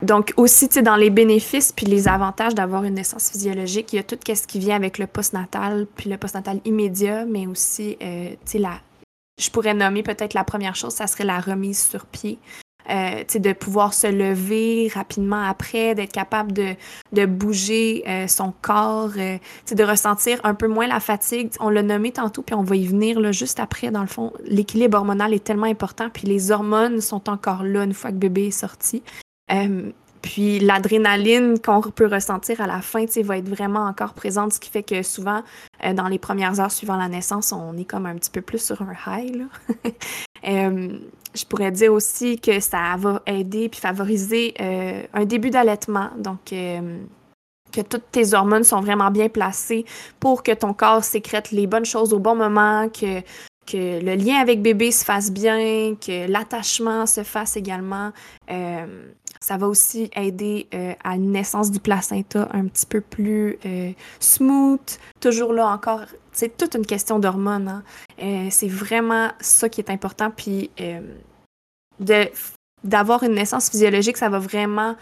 [0.03, 4.05] Donc, aussi, dans les bénéfices puis les avantages d'avoir une naissance physiologique, il y a
[4.05, 8.37] tout ce qui vient avec le postnatal, puis le postnatal immédiat, mais aussi, euh, tu
[8.45, 8.81] sais, la,
[9.41, 12.39] je pourrais nommer peut-être la première chose, ça serait la remise sur pied.
[12.91, 16.75] Euh, de pouvoir se lever rapidement après, d'être capable de,
[17.13, 19.37] de bouger euh, son corps, euh,
[19.71, 21.51] de ressentir un peu moins la fatigue.
[21.61, 23.91] On l'a nommé tantôt, puis on va y venir là, juste après.
[23.91, 27.93] Dans le fond, l'équilibre hormonal est tellement important, puis les hormones sont encore là une
[27.93, 29.03] fois que bébé est sorti.
[30.21, 34.69] Puis l'adrénaline qu'on peut ressentir à la fin, va être vraiment encore présente, ce qui
[34.69, 35.43] fait que souvent,
[35.95, 38.83] dans les premières heures suivant la naissance, on est comme un petit peu plus sur
[38.83, 39.37] un high.
[39.37, 39.45] Là.
[41.35, 46.11] je pourrais dire aussi que ça va aider puis favoriser euh, un début d'allaitement.
[46.19, 46.99] Donc, euh,
[47.73, 49.85] que toutes tes hormones sont vraiment bien placées
[50.21, 53.21] pour que ton corps sécrète les bonnes choses au bon moment, que,
[53.71, 58.13] que le lien avec bébé se fasse bien, que l'attachement se fasse également.
[58.51, 60.69] Euh, ça va aussi aider
[61.05, 63.57] à une naissance du placenta un petit peu plus
[64.19, 64.99] smooth.
[65.21, 66.01] Toujours là encore,
[66.33, 67.83] c'est toute une question d'hormones.
[68.19, 68.49] Hein.
[68.51, 70.33] c'est vraiment ça qui est important.
[70.33, 70.71] Puis
[72.83, 74.97] d'avoir une naissance physiologique, ça va vraiment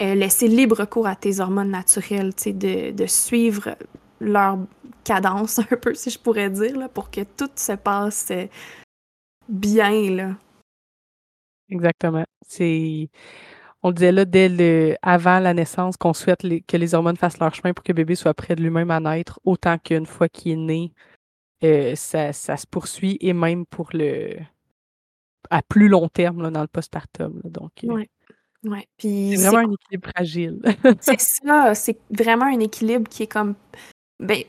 [0.00, 3.74] euh, laisser libre cours à tes hormones naturelles, de, de suivre
[4.20, 4.58] leur
[5.04, 8.46] cadence un peu, si je pourrais dire, là, pour que tout se passe euh,
[9.48, 10.10] bien.
[10.10, 10.36] Là.
[11.70, 12.24] Exactement.
[12.46, 13.10] C'est
[13.82, 17.38] on le disait là dès le, avant la naissance qu'on souhaite que les hormones fassent
[17.38, 20.28] leur chemin pour que le bébé soit prêt de lui-même à naître, autant qu'une fois
[20.28, 20.92] qu'il est né,
[21.62, 24.36] euh, ça, ça, se poursuit et même pour le,
[25.50, 27.40] à plus long terme là, dans le postpartum.
[27.44, 28.04] donc, euh,
[28.98, 30.60] c'est vraiment un équilibre fragile.
[31.00, 33.54] c'est ça, c'est vraiment un équilibre qui est comme,
[34.20, 34.42] ben,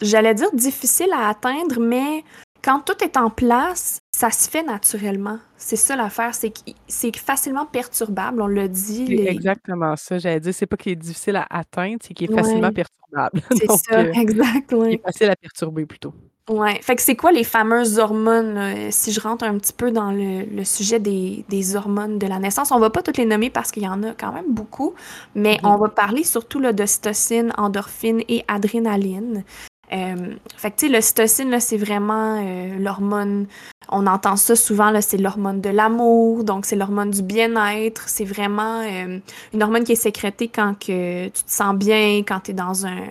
[0.00, 2.24] j'allais dire difficile à atteindre, mais
[2.62, 5.38] quand tout est en place, ça se fait naturellement.
[5.56, 6.52] C'est ça l'affaire, c'est
[6.88, 9.06] c'est facilement perturbable, on l'a dit.
[9.06, 12.34] C'est exactement ça, j'allais dire, c'est pas qu'il est difficile à atteindre, c'est qu'il est
[12.34, 13.40] facilement perturbable.
[13.56, 16.14] C'est ça, euh, exact, Il est facile à perturber plutôt.
[16.48, 16.80] Ouais.
[16.82, 18.90] Fait que c'est quoi les fameuses hormones?
[18.90, 22.80] Si je rentre un petit peu dans le, sujet des, hormones de la naissance, on
[22.80, 24.94] va pas toutes les nommer parce qu'il y en a quand même beaucoup,
[25.34, 29.44] mais on va parler surtout d'ocytocine, endorphine et adrénaline.
[29.92, 33.46] Euh, fait que, tu sais, l'ocytocine, c'est vraiment euh, l'hormone,
[33.88, 38.08] on entend ça souvent, c'est l'hormone de l'amour, donc c'est l'hormone du bien-être.
[38.08, 39.18] C'est vraiment euh,
[39.52, 42.86] une hormone qui est sécrétée quand que tu te sens bien, quand tu es dans
[42.86, 43.04] un,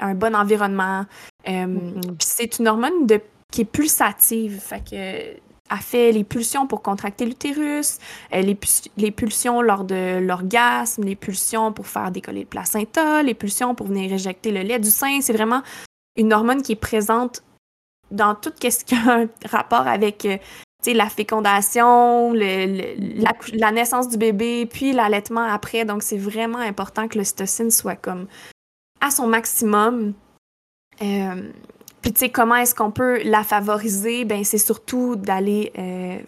[0.00, 1.04] un bon environnement.
[1.46, 2.14] Mm-hmm.
[2.20, 3.20] c'est une hormone de,
[3.52, 7.98] qui est pulsative, fait que a fait les pulsions pour contracter l'utérus,
[8.30, 8.56] les,
[8.98, 13.86] les, pulsions lors de l'orgasme, les pulsions pour faire décoller le placenta, les pulsions pour
[13.86, 15.20] venir éjecter le lait du sein.
[15.22, 15.62] C'est vraiment
[16.16, 17.42] une hormone qui est présente
[18.10, 20.36] dans tout ce qui a un rapport avec euh,
[20.86, 25.84] la fécondation, le, la, naissance du bébé, puis l'allaitement après.
[25.84, 28.26] Donc, c'est vraiment important que l'ocytocine soit comme
[29.00, 30.12] à son maximum.
[31.02, 31.50] Euh,
[32.02, 34.24] puis, tu sais, comment est-ce qu'on peut la favoriser?
[34.24, 36.18] Ben, c'est surtout d'aller euh,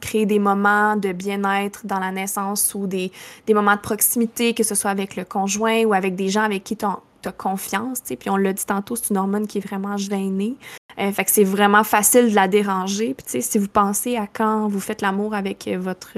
[0.00, 3.12] créer des moments de bien-être dans la naissance ou des,
[3.46, 6.64] des, moments de proximité, que ce soit avec le conjoint ou avec des gens avec
[6.64, 7.98] qui tu as confiance.
[8.02, 8.16] sais.
[8.16, 10.56] Puis, on l'a dit tantôt, c'est une hormone qui est vraiment gênée.
[10.98, 13.14] Euh, fait que c'est vraiment facile de la déranger.
[13.14, 16.16] Puis, si vous pensez à quand vous faites l'amour avec votre,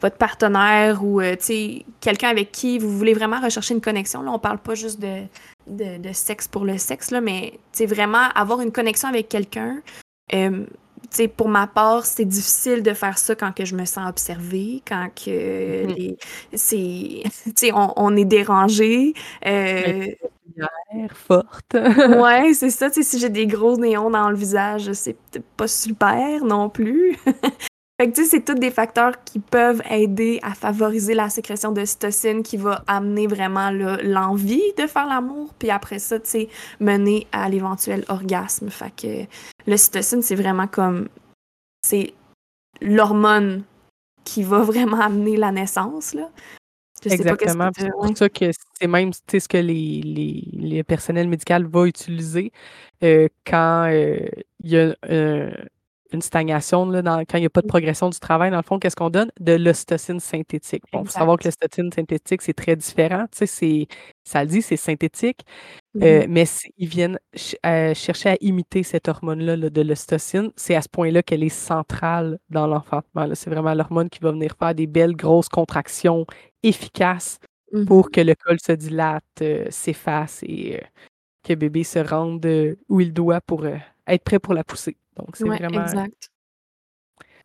[0.00, 4.30] votre partenaire ou, tu sais, quelqu'un avec qui vous voulez vraiment rechercher une connexion, là,
[4.30, 5.24] on parle pas juste de
[5.66, 9.82] de, sexe pour le sexe, là, mais vraiment avoir une connexion avec quelqu'un.
[10.34, 10.64] Euh,
[11.36, 15.08] pour ma part, c'est difficile de faire ça quand que je me sens observée, quand
[15.14, 16.16] que mm-hmm.
[16.54, 19.14] c'est, on, on, est dérangé.
[19.46, 20.06] Euh,
[21.14, 21.74] forte.
[21.74, 22.90] ouais, c'est ça.
[22.90, 25.16] Si j'ai des gros néons dans le visage, c'est
[25.56, 27.18] pas super non plus.
[28.04, 31.72] Fait que, tu sais, c'est tous des facteurs qui peuvent aider à favoriser la sécrétion
[31.72, 36.48] de cytocine qui va amener vraiment l'envie de faire l'amour, puis après ça, tu sais,
[36.80, 38.68] mener à l'éventuel orgasme.
[38.68, 39.24] Fait que
[39.66, 41.08] le cytocine, c'est vraiment comme.
[41.80, 42.12] C'est
[42.82, 43.62] l'hormone
[44.22, 46.28] qui va vraiment amener la naissance, là.
[47.06, 47.70] Exactement.
[47.74, 52.52] C'est pour ça que c'est même ce que les, les, les personnels médicaux vont utiliser
[53.02, 54.26] euh, quand euh,
[54.62, 55.50] il y a un
[56.14, 58.78] une stagnation là, quand il n'y a pas de progression du travail, dans le fond,
[58.78, 59.30] qu'est-ce qu'on donne?
[59.40, 60.84] De l'ocytocine synthétique.
[60.92, 63.26] Bon, il faut savoir que l'ocytocine synthétique, c'est très différent.
[63.36, 63.88] Tu sais,
[64.22, 65.40] ça le dit, c'est synthétique,
[65.96, 66.26] euh, mm-hmm.
[66.28, 66.44] mais
[66.78, 67.18] ils viennent
[67.66, 70.50] euh, chercher à imiter cette hormone-là de l'ocytocine.
[70.56, 73.28] C'est à ce point-là qu'elle est centrale dans l'enfantement.
[73.34, 76.26] C'est vraiment l'hormone qui va venir faire des belles grosses contractions
[76.62, 77.38] efficaces
[77.86, 78.10] pour mm-hmm.
[78.10, 80.80] que le col se dilate, euh, s'efface et
[81.42, 82.46] que bébé se rende
[82.88, 84.96] où il doit pour être prêt pour la pousser.
[85.16, 85.82] Donc, c'est vraiment.
[85.82, 86.30] Exact.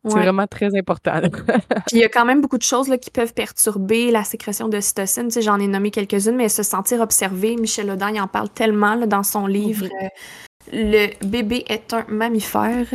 [0.05, 1.19] C'est vraiment très important.
[1.87, 4.69] Puis il y a quand même beaucoup de choses là, qui peuvent perturber la sécrétion
[4.69, 5.25] de cytocine.
[5.27, 8.49] Tu sais, J'en ai nommé quelques-unes, mais se sentir observé, Michel Audin il en parle
[8.49, 10.07] tellement là, dans son livre euh,
[10.71, 12.87] Le bébé est un mammifère.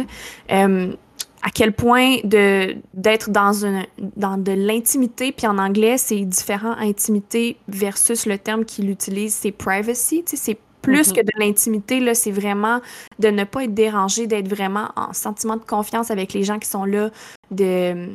[0.49, 3.85] à quel point de d'être dans une
[4.17, 9.53] dans de l'intimité puis en anglais c'est différent intimité versus le terme qu'il utilise c'est
[9.53, 11.15] privacy tu sais, c'est plus mm-hmm.
[11.15, 12.81] que de l'intimité, là, c'est vraiment
[13.19, 16.69] de ne pas être dérangé, d'être vraiment en sentiment de confiance avec les gens qui
[16.69, 17.11] sont là.
[17.51, 18.11] De,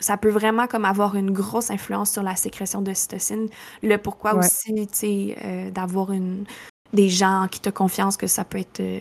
[0.00, 3.48] ça peut vraiment comme avoir une grosse influence sur la sécrétion de cytocine.
[3.82, 6.44] Le pourquoi aussi, tu sais, euh, d'avoir une
[6.92, 9.00] des gens qui te confiance que ça peut être euh,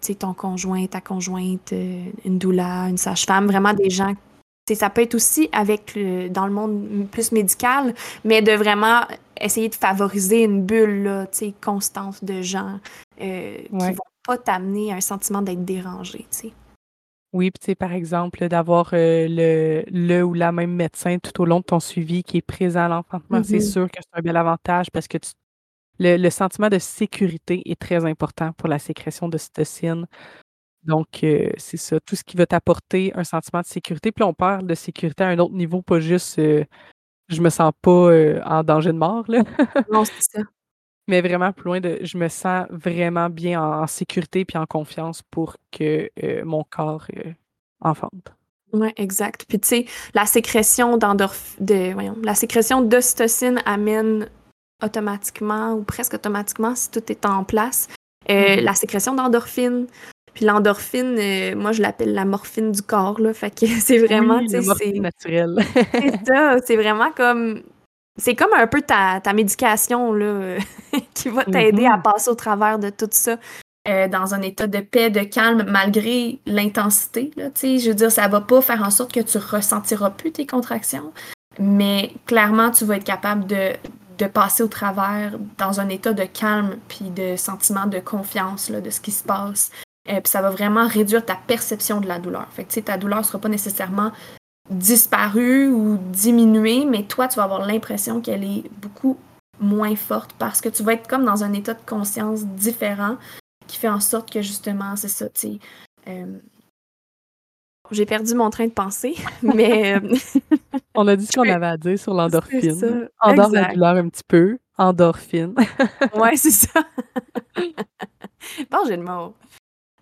[0.00, 4.14] sais, ton conjoint, ta conjointe, euh, une doula, une sage-femme, vraiment des gens
[4.74, 5.98] ça peut être aussi avec
[6.30, 9.00] dans le monde plus médical, mais de vraiment
[9.40, 11.26] essayer de favoriser une bulle là,
[11.60, 12.78] constante de gens
[13.20, 16.26] euh, qui vont pas t'amener à un sentiment d'être dérangé.
[16.30, 16.52] sais.
[17.32, 21.60] Oui, puis par exemple, d'avoir euh, le, le ou la même médecin tout au long
[21.60, 23.72] de ton suivi qui est présent à l'enfantement, c'est mm-hmm.
[23.72, 25.18] sûr que c'est un bel avantage parce que
[26.00, 30.06] le, le, sentiment de sécurité est très important pour la sécrétion de cytocine.
[30.82, 34.12] Donc, euh, c'est ça, tout ce qui va t'apporter un sentiment de sécurité.
[34.12, 36.64] Puis on parle de sécurité à un autre niveau, pas juste euh,
[37.30, 39.24] je me sens pas euh, en danger de mort.
[39.28, 39.42] Là.
[39.92, 40.42] non, c'est ça.
[41.08, 45.22] Mais vraiment plus loin de je me sens vraiment bien en, sécurité puis en confiance
[45.22, 46.08] pour que
[46.44, 47.06] mon corps
[47.80, 48.32] enfante.
[48.72, 49.44] Oui, exact.
[49.48, 54.28] Puis tu sais, la sécrétion de, voyons, la sécrétion d'ocytocine amène
[54.82, 57.88] automatiquement ou presque automatiquement, si tout est en place,
[58.28, 58.60] mm-hmm.
[58.60, 59.86] la sécrétion d'endorphine,
[60.34, 63.32] puis l'endorphine, euh, moi, je l'appelle la morphine du corps, là.
[63.34, 65.58] Fait que c'est vraiment, oui, c'est naturel.
[65.92, 67.62] c'est ça, c'est vraiment comme...
[68.18, 70.56] C'est comme un peu ta, ta médication, là,
[71.14, 72.02] qui va t'aider à mm-hmm.
[72.02, 73.38] passer au travers de tout ça.
[73.88, 77.30] euh, dans un état de paix, de calme, malgré l'intensité.
[77.36, 81.12] Je veux dire, ça va pas faire en sorte que tu ressentiras plus tes contractions,
[81.58, 83.72] mais clairement, tu vas être capable de,
[84.18, 88.80] de passer au travers dans un état de calme puis de sentiment de confiance là,
[88.80, 89.70] de ce qui se passe.
[90.08, 92.46] Euh, puis ça va vraiment réduire ta perception de la douleur.
[92.52, 94.12] Fait que, ta douleur ne sera pas nécessairement
[94.70, 99.18] disparue ou diminuée, mais toi, tu vas avoir l'impression qu'elle est beaucoup
[99.60, 103.16] moins forte parce que tu vas être comme dans un état de conscience différent
[103.66, 105.58] qui fait en sorte que justement, c'est ça, tu sais.
[106.08, 106.38] Euh,
[107.92, 109.96] j'ai perdu mon train de pensée, mais.
[109.96, 110.16] Euh,
[110.94, 113.08] On a dit ce qu'on avait à dire sur l'endorphine.
[113.20, 114.58] Endors la douleur un petit peu.
[114.78, 115.54] Endorphine.
[116.14, 116.80] ouais, c'est ça.
[118.70, 119.34] bon, j'ai le mot.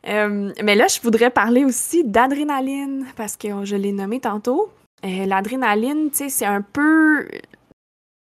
[0.07, 4.71] Euh, mais là, je voudrais parler aussi d'adrénaline, parce que je l'ai nommé tantôt.
[5.03, 7.29] L'adrénaline, tu sais, c'est un peu.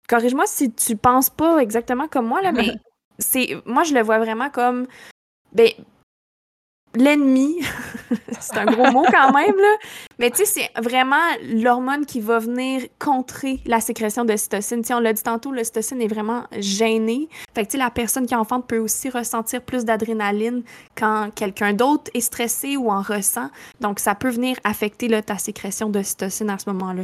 [0.08, 2.74] Corrige-moi si tu penses pas exactement comme moi, là, mais
[3.20, 3.58] c'est.
[3.66, 4.88] Moi, je le vois vraiment comme
[5.54, 5.70] ben,
[6.98, 7.60] l'ennemi,
[8.40, 9.76] c'est un gros mot quand même, là.
[10.20, 14.82] Mais tu sais, c'est vraiment l'hormone qui va venir contrer la sécrétion de cytocine.
[14.92, 17.30] on l'a dit tantôt, le cytocine est vraiment gêné.
[17.54, 20.64] Fait que tu sais, la personne qui enfante peut aussi ressentir plus d'adrénaline
[20.96, 23.50] quand quelqu'un d'autre est stressé ou en ressent.
[23.80, 27.04] Donc, ça peut venir affecter là, ta sécrétion de cytocine à ce moment-là.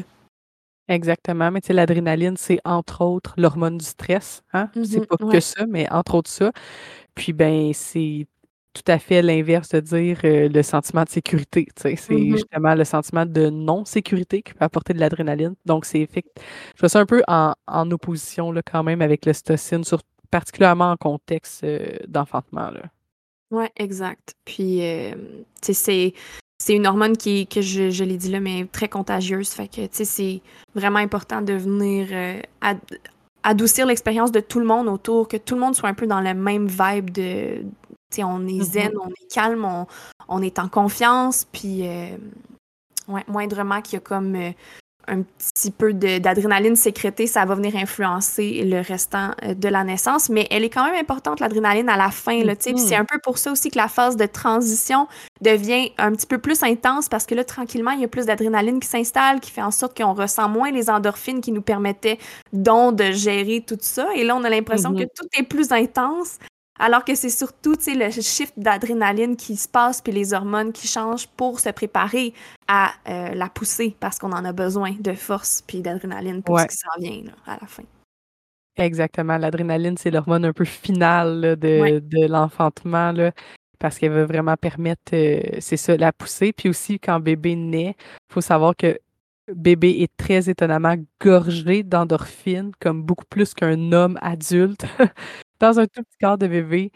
[0.89, 1.49] Exactement.
[1.51, 4.41] Mais tu sais, l'adrénaline, c'est entre autres l'hormone du stress.
[4.53, 4.69] Hein?
[4.73, 5.05] c'est mm-hmm.
[5.05, 6.51] pas que ça, mais entre autres ça.
[7.15, 8.25] Puis, ben, c'est
[8.73, 11.67] tout à fait l'inverse de dire euh, le sentiment de sécurité.
[11.75, 15.55] C'est mmh justement le sentiment de non-sécurité qui peut apporter de l'adrénaline.
[15.65, 17.53] Donc, c'est je vois ça un peu en,
[17.91, 19.83] opposition là, quand même avec l'ostocine,
[20.31, 22.71] particulièrement en contexte euh, d'enfantement.
[23.51, 24.33] Oui, exact.
[24.45, 25.13] Puis, euh,
[25.61, 26.13] c'est
[26.59, 29.49] c'est une hormone qui, que je, je l'ai dit là, mais très contagieuse.
[29.49, 30.41] Fait que, c'est
[30.73, 32.07] vraiment important de venir
[33.43, 36.21] adoucir l'expérience de tout le monde autour, que tout le monde soit un peu dans
[36.21, 37.63] le même vibe de,
[38.21, 38.99] on est zen, mm-hmm.
[39.01, 39.85] on est calme,
[40.27, 42.17] on, est en confiance, puis euh,
[43.27, 44.51] moindrement qu'il y a comme euh,
[45.07, 50.29] un petit peu d'adrénaline sécrétée, ça va venir influencer le restant euh, de la naissance,
[50.29, 52.41] mais elle est quand même importante, l'adrénaline, à la fin.
[52.59, 52.99] C'est mm-hmm.
[52.99, 55.07] un peu pour ça aussi que la phase de transition
[55.41, 58.79] devient un petit peu plus intense parce que là, tranquillement, il y a plus d'adrénaline
[58.79, 62.19] qui s'installe, qui fait en sorte qu'on ressent moins les endorphines qui nous permettaient
[62.53, 64.07] donc de gérer tout ça.
[64.15, 65.15] Et là, on a l'impression que mm-hmm.
[65.15, 66.37] tout est plus intense
[66.79, 71.27] alors que c'est surtout le shift d'adrénaline qui se passe puis les hormones qui changent
[71.27, 72.33] pour se préparer
[72.67, 76.65] à euh, la pousser parce qu'on en a besoin de force puis d'adrénaline pour ce
[76.65, 77.83] qui s'en vient à la fin.
[78.75, 79.37] Exactement.
[79.37, 83.13] L'adrénaline, c'est l'hormone un peu finale de, l'enfantement
[83.79, 86.53] parce qu'elle va vraiment permettre, euh, c'est ça, la pousser.
[86.53, 88.97] Puis aussi, quand bébé naît, il faut savoir que
[89.53, 94.85] bébé est très étonnamment gorgé d'endorphines, comme beaucoup plus qu'un homme adulte.
[95.63, 96.91] dans un tout petit corps de bébé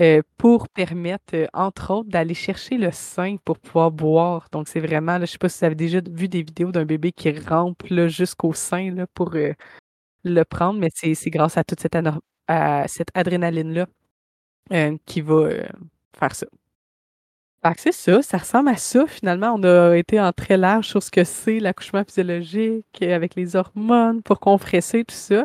[0.00, 4.48] euh, pour permettre, euh, entre autres, d'aller chercher le sein pour pouvoir boire.
[4.52, 6.84] Donc, c'est vraiment, je ne sais pas si vous avez déjà vu des vidéos d'un
[6.84, 9.52] bébé qui rampe jusqu'au sein là, pour euh,
[10.24, 11.98] le prendre, mais c'est grâce à toute cette,
[12.88, 13.86] cette adrénaline-là
[15.06, 15.48] qui va
[16.18, 16.46] faire ça.
[17.76, 19.06] c'est ça, ça ressemble à ça.
[19.06, 23.56] Finalement, on a été en très large sur ce que c'est l'accouchement physiologique avec les
[23.56, 25.44] hormones pour compresser, tout ça.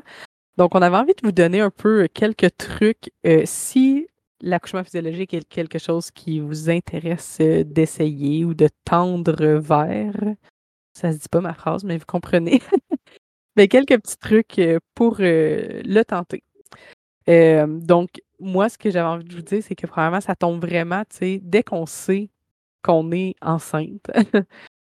[0.57, 3.11] Donc, on avait envie de vous donner un peu euh, quelques trucs.
[3.25, 4.07] Euh, si
[4.41, 10.15] l'accouchement physiologique est quelque chose qui vous intéresse euh, d'essayer ou de tendre vers,
[10.93, 12.61] ça se dit pas ma phrase, mais vous comprenez.
[13.55, 14.61] mais quelques petits trucs
[14.95, 16.43] pour le tenter.
[17.27, 21.03] donc, moi, ce que j'avais envie de vous dire, c'est que probablement ça tombe vraiment,
[21.09, 22.29] tu sais, dès qu'on sait
[22.83, 24.05] qu'on est enceinte,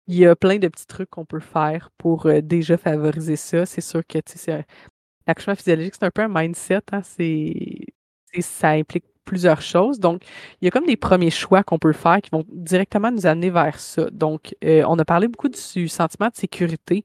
[0.08, 3.66] il y a plein de petits trucs qu'on peut faire pour déjà favoriser ça.
[3.66, 4.66] C'est sûr que tu sais,
[5.28, 6.82] l'accouchement physiologique, c'est un peu un mindset.
[6.92, 7.86] Hein, c'est,
[8.42, 10.00] ça implique plusieurs choses.
[10.00, 10.24] Donc,
[10.62, 13.50] il y a comme des premiers choix qu'on peut faire qui vont directement nous amener
[13.50, 14.10] vers ça.
[14.12, 17.04] Donc, euh, on a parlé beaucoup du sentiment de sécurité.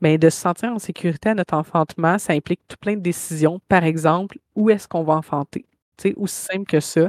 [0.00, 3.60] Mais de se sentir en sécurité à notre enfantement, ça implique tout plein de décisions.
[3.68, 5.64] Par exemple, où est-ce qu'on va enfanter?
[5.96, 7.08] C'est aussi simple que ça.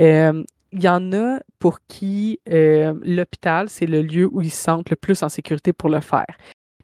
[0.00, 4.62] Euh, il y en a pour qui euh, l'hôpital, c'est le lieu où ils se
[4.64, 6.26] sentent le plus en sécurité pour le faire.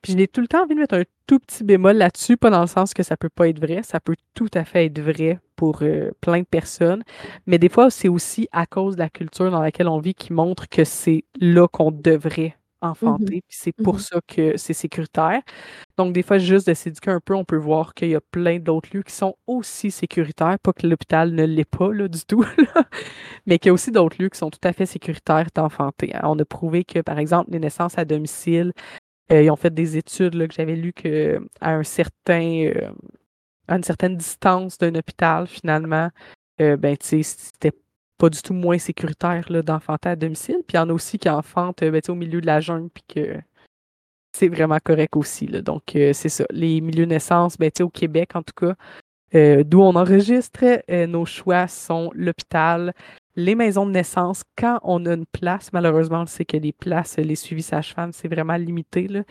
[0.07, 2.61] Puis je tout le temps envie de mettre un tout petit bémol là-dessus, pas dans
[2.61, 5.40] le sens que ça peut pas être vrai, ça peut tout à fait être vrai
[5.57, 7.03] pour euh, plein de personnes,
[7.47, 10.33] mais des fois c'est aussi à cause de la culture dans laquelle on vit qui
[10.33, 14.09] montre que c'est là qu'on devrait enfanter, puis c'est pour mm-hmm.
[14.09, 15.40] ça que c'est sécuritaire.
[15.96, 18.59] Donc des fois juste de s'éduquer un peu, on peut voir qu'il y a plein
[18.61, 22.44] d'autres lieux qui sont aussi sécuritaires, pas que l'hôpital ne l'est pas là, du tout,
[23.46, 26.15] mais qu'il y a aussi d'autres lieux qui sont tout à fait sécuritaires d'enfanter.
[26.15, 26.21] Hein.
[26.25, 28.73] On a prouvé que par exemple les naissances à domicile,
[29.33, 32.92] euh, ils ont fait des études là, que j'avais lues qu'à un certain, euh,
[33.68, 36.10] à une certaine distance d'un hôpital, finalement,
[36.60, 37.72] euh, ben, c'était
[38.18, 40.62] pas du tout moins sécuritaire d'enfanter à domicile.
[40.66, 43.04] Puis il y en a aussi qui enfantent ben, au milieu de la jungle, puis
[43.08, 43.40] que
[44.33, 45.46] c'est vraiment correct aussi.
[45.46, 45.60] Là.
[45.60, 46.44] Donc, c'est ça.
[46.50, 48.74] Les milieux de naissance, ben, au Québec, en tout cas,
[49.64, 52.94] d'où on enregistre, nos choix sont l'hôpital,
[53.37, 57.17] les maisons de naissance, quand on a une place, malheureusement, on sait que les places,
[57.19, 59.09] les suivis sages-femmes, c'est vraiment limité.
[59.09, 59.23] Là.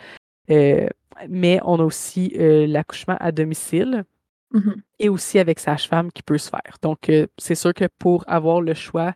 [1.28, 4.06] mais on a aussi l'accouchement à domicile.
[4.52, 6.78] Mmh et aussi avec sage-femme qui peut se faire.
[6.82, 9.14] Donc, euh, c'est sûr que pour avoir le choix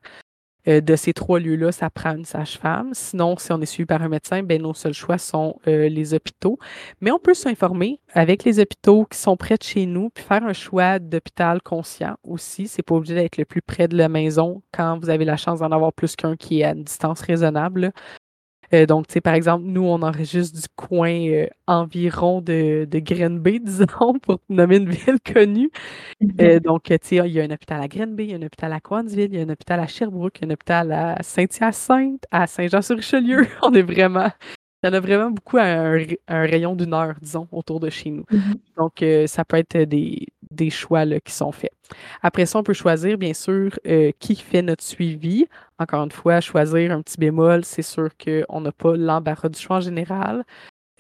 [0.68, 2.90] euh, de ces trois lieux-là, ça prend une sage-femme.
[2.94, 6.14] Sinon, si on est suivi par un médecin, ben, nos seuls choix sont euh, les
[6.14, 6.60] hôpitaux.
[7.02, 10.44] Mais on peut s'informer avec les hôpitaux qui sont près de chez nous, puis faire
[10.44, 12.68] un choix d'hôpital conscient aussi.
[12.68, 15.60] C'est pas obligé d'être le plus près de la maison quand vous avez la chance
[15.60, 17.94] d'en avoir plus qu'un qui est à une distance raisonnable.
[18.74, 23.00] Euh, donc, tu sais, par exemple, nous, on enregistre du coin euh, environ de, de
[23.00, 25.72] Grenby, disons, pour nommer une ville connue.
[26.40, 26.60] Euh, mhm.
[26.60, 28.74] donc, tu sais, il y a un hôpital à Grenby, il y a un hôpital
[28.74, 31.18] à Coansville, il y a un hôpital à Sherbrooke, il y a un hôpital à
[31.22, 33.48] Saint-Hyacinthe, à Saint-Jean-sur-Richelieu.
[33.64, 34.30] On est vraiment
[34.82, 35.98] il y en a vraiment beaucoup à un,
[36.30, 38.24] rayon d'une heure, disons, autour de chez nous.
[38.32, 38.56] Mhm.
[38.78, 41.74] Donc, ça peut être des, des choix qui sont faits.
[42.22, 43.80] Après ça, on peut choisir, bien sûr,
[44.20, 45.48] qui fait notre suivi.
[45.78, 49.78] Encore une fois, choisir un petit bémol, c'est sûr qu'on n'a pas l'embarras du choix
[49.78, 50.44] en général,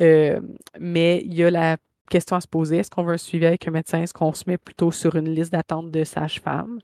[0.02, 0.39] euh,
[0.80, 1.78] mais il y a la
[2.10, 4.02] question à se poser, est-ce qu'on veut un suivi avec un médecin?
[4.02, 6.80] Est-ce qu'on se met plutôt sur une liste d'attente de sages-femmes?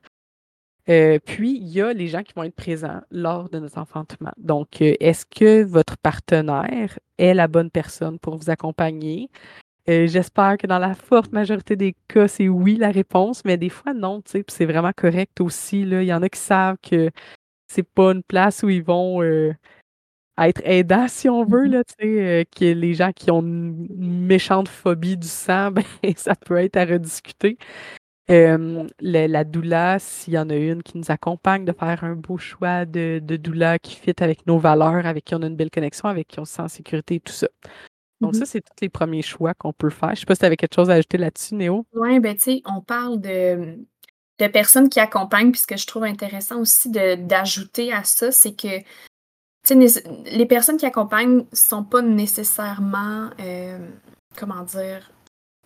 [0.87, 4.33] Euh, puis, il y a les gens qui vont être présents lors de notre enfantement.
[4.37, 9.31] Donc, euh, est-ce que votre partenaire est la bonne personne pour vous accompagner?
[9.87, 13.93] J'espère que dans la forte majorité des cas, c'est oui la réponse, mais des fois,
[13.93, 15.85] non, tu sais, c'est vraiment correct aussi.
[15.85, 16.01] Là.
[16.01, 17.11] Il y en a qui savent que
[17.67, 19.53] c'est pas une place où ils vont euh,
[20.39, 23.87] être aidants, si on veut, là, tu sais, euh, que les gens qui ont une
[24.25, 25.83] méchante phobie du sang, ben,
[26.15, 27.57] ça peut être à rediscuter.
[28.27, 32.85] la, doula, s'il y en a une qui nous accompagne, de faire un beau choix
[32.85, 36.09] de, de doula qui fit avec nos valeurs, avec qui on a une belle connexion,
[36.09, 37.47] avec qui on se sent en sécurité et tout ça.
[38.21, 38.47] Donc, ça, mm-hmm.
[38.47, 40.09] c'est tous les premiers choix qu'on peut faire.
[40.09, 41.85] Je ne sais pas si tu avais quelque chose à ajouter là-dessus, Néo?
[41.93, 43.77] Oui, ben tu sais, on parle de,
[44.39, 45.51] de personnes qui accompagnent.
[45.51, 48.81] Puis ce que je trouve intéressant aussi d'ajouter à ça, c'est que
[49.73, 53.79] les personnes qui accompagnent ne sont pas nécessairement, euh,
[54.37, 55.11] comment dire,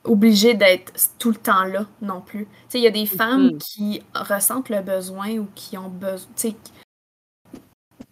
[0.06, 2.48] obligées d'être tout le temps là non plus.
[2.74, 6.30] Il y a des femmes qui ressentent le besoin ou qui ont besoin,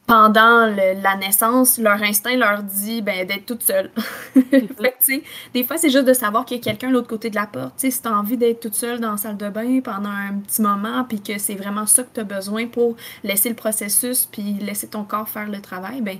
[0.07, 3.91] pendant la naissance, leur instinct leur dit ben, d'être toute seule.
[4.37, 5.23] Mm-hmm.
[5.53, 7.47] des fois, c'est juste de savoir qu'il y a quelqu'un de l'autre côté de la
[7.47, 7.73] porte.
[7.77, 10.61] si tu as envie d'être toute seule dans la salle de bain pendant un petit
[10.61, 14.53] moment, puis que c'est vraiment ça que tu as besoin pour laisser le processus, puis
[14.53, 16.17] laisser ton corps faire le travail, ben,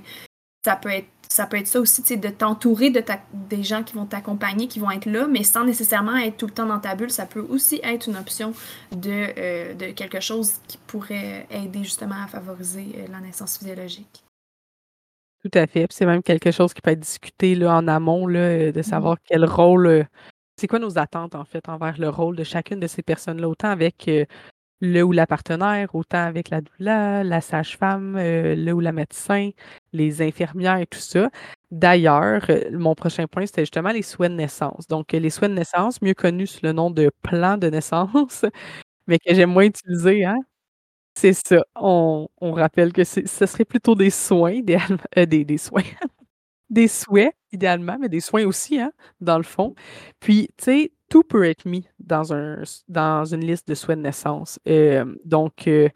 [0.64, 3.02] ça peut être ça peut être ça aussi, de t'entourer de
[3.32, 6.52] des gens qui vont t'accompagner, qui vont être là, mais sans nécessairement être tout le
[6.52, 7.10] temps dans ta bulle.
[7.10, 8.54] Ça peut aussi être une option
[8.92, 14.24] de, euh, de quelque chose qui pourrait aider justement à favoriser euh, la naissance physiologique.
[15.44, 15.86] Tout à fait.
[15.90, 19.18] C'est même quelque chose qui peut être discuté là, en amont, là, euh, de savoir
[19.24, 20.06] quel rôle,
[20.56, 23.68] c'est quoi nos attentes en fait envers le rôle de chacune de ces personnes-là, autant
[23.68, 24.08] avec
[24.80, 29.50] le ou la partenaire, autant avec la doula, la sage-femme, euh, le ou la médecin,
[29.92, 31.30] les infirmières et tout ça.
[31.70, 34.86] D'ailleurs, euh, mon prochain point, c'était justement les souhaits de naissance.
[34.88, 38.44] Donc, les souhaits de naissance, mieux connus sous le nom de plan de naissance,
[39.08, 40.38] mais que j'aime moins utiliser, hein?
[41.16, 41.64] C'est ça.
[41.74, 44.60] On, rappelle que ce serait plutôt des soins,
[45.18, 45.82] euh, des, soins,
[46.70, 49.74] des souhaits, idéalement, mais des soins aussi, hein, dans le fond.
[50.20, 54.02] Puis, tu sais, tout peut être mis dans, un, dans une liste de souhaits de
[54.04, 54.60] naissance.
[54.68, 55.88] Euh, donc, euh,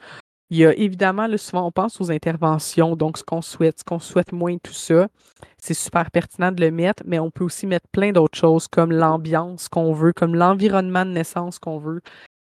[0.53, 3.84] il y a évidemment, là, souvent, on pense aux interventions, donc ce qu'on souhaite, ce
[3.84, 5.09] qu'on souhaite moins, tout ça.
[5.57, 8.92] C'est super pertinent de le mettre, mais on peut aussi mettre plein d'autres choses comme
[8.92, 12.03] l'ambiance qu'on veut, comme l'environnement de naissance qu'on veut.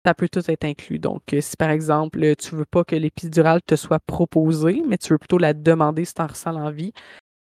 [0.05, 0.99] Ça peut tout être inclus.
[0.99, 4.97] Donc, euh, si par exemple, tu ne veux pas que l'épidurale te soit proposée, mais
[4.97, 6.91] tu veux plutôt la demander si tu en ressens l'envie,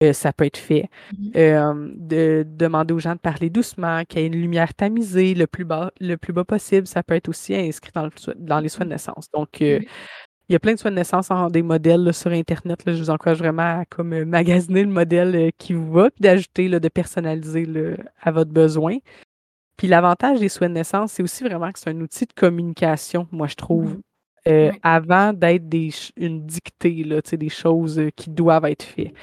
[0.03, 0.89] euh, ça peut être fait.
[1.17, 5.33] Mmh euh, de demander aux gens de parler doucement, qu'il y ait une lumière tamisée
[5.33, 8.69] le plus bas, le plus bas possible, ça peut être aussi inscrit dans, dans les
[8.69, 9.29] soins de naissance.
[9.31, 9.79] Donc, euh,
[10.49, 12.81] il y a plein de soins de naissance en des modèles sur Internet.
[12.85, 16.89] je vous encourage vraiment à comme, magasiner le modèle qui vous va, puis d'ajouter, de
[16.89, 17.67] personnaliser
[18.21, 18.97] à votre besoin.
[19.77, 23.27] Puis l'avantage des soins de naissance, c'est aussi vraiment que c'est un outil de communication,
[23.31, 23.93] moi, je trouve.
[23.93, 24.01] Mmh
[24.81, 25.65] avant d'être
[26.15, 29.13] une dictée, des choses qui doivent être faites.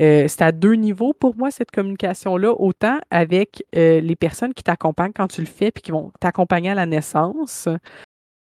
[0.00, 4.64] Euh, c'est à deux niveaux pour moi, cette communication-là, autant avec euh, les personnes qui
[4.64, 7.68] t'accompagnent quand tu le fais puis qui vont t'accompagner à la naissance.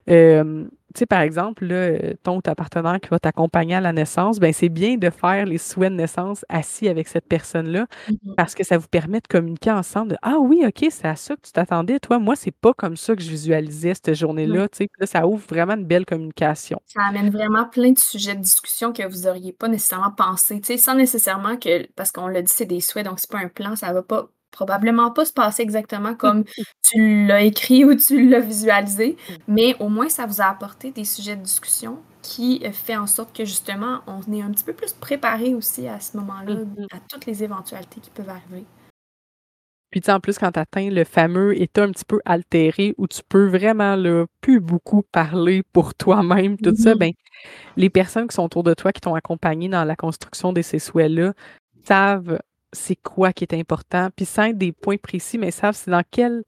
[0.08, 3.92] Euh, tu sais, par exemple, là, ton ou ta partenaire qui va t'accompagner à la
[3.92, 8.32] naissance, ben c'est bien de faire les souhaits de naissance assis avec cette personne-là Mmh
[8.36, 11.36] parce que ça vous permet de communiquer ensemble de Ah oui, OK, c'est à ça
[11.36, 12.00] que tu t'attendais.
[12.00, 14.66] Toi, moi, c'est pas comme ça que je visualisais cette journée-là.
[14.98, 16.80] Là, ça ouvre vraiment une belle communication.
[16.86, 20.94] Ça amène vraiment plein de sujets de discussion que vous auriez pas nécessairement pensé, sans
[20.94, 23.92] nécessairement que parce qu'on l'a dit, c'est des souhaits, donc c'est pas un plan, ça
[23.92, 26.44] va pas probablement pas se passer exactement comme
[26.82, 29.34] tu l'as écrit ou tu l'as visualisé, Mmh.
[29.48, 33.06] mais au moins ça vous a apporté des sujets de discussion qui euh, fait en
[33.08, 36.86] sorte que justement on est un petit peu plus préparé aussi à ce moment-là Mmh
[36.92, 38.64] à toutes les éventualités qui peuvent arriver.
[39.90, 42.94] Puis, tu sais, en plus, quand tu atteins le fameux état un petit peu altéré
[42.96, 46.98] où tu peux vraiment là, plus beaucoup parler pour toi-même, tout ça, Mhm.
[46.98, 47.12] ben,
[47.76, 50.78] les personnes qui sont autour de toi, qui t'ont accompagné dans la construction de ces
[50.78, 51.34] souhaits-là,
[51.86, 52.38] savent
[52.72, 56.02] c'est quoi qui est important, puis sans être des points précis, mais savent c'est dans
[56.10, 56.42] quel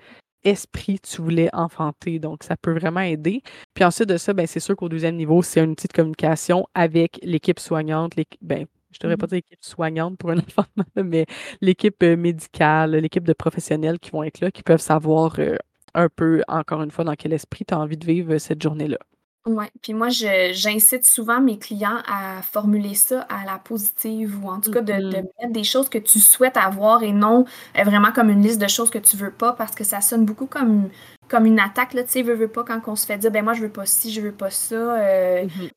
[0.45, 2.19] esprit tu voulais enfanter.
[2.19, 3.43] Donc, ça peut vraiment aider.
[3.75, 6.67] Puis ensuite de ça, ben, c'est sûr qu'au deuxième niveau, c'est un outil de communication
[6.75, 9.31] avec l'équipe soignante, l'équi- ben, je devrais pas Mhm.
[9.31, 11.27] dire l'équipe soignante pour un enfantement, mais
[11.61, 15.57] l'équipe euh, médicale, l'équipe de professionnels qui vont être là, qui peuvent savoir euh,
[15.95, 18.63] un peu, encore une fois, dans quel esprit tu as envie de vivre euh, cette
[18.63, 18.99] journée-là.
[19.47, 24.49] Ouais, puis moi, je j'incite souvent mes clients à formuler ça à la positive ou
[24.49, 25.27] en tout cas de, de Mhm.
[25.39, 27.45] mettre des choses que tu souhaites avoir et non
[27.79, 30.25] euh, vraiment comme une liste de choses que tu veux pas parce que ça sonne
[30.25, 30.89] beaucoup comme,
[31.29, 33.45] comme une attaque, là, tu sais, veux, veux pas quand on se fait dire, ben
[33.45, 34.75] moi, je veux pas ci, je veux pas ça.
[34.77, 35.69] euh, Mhm.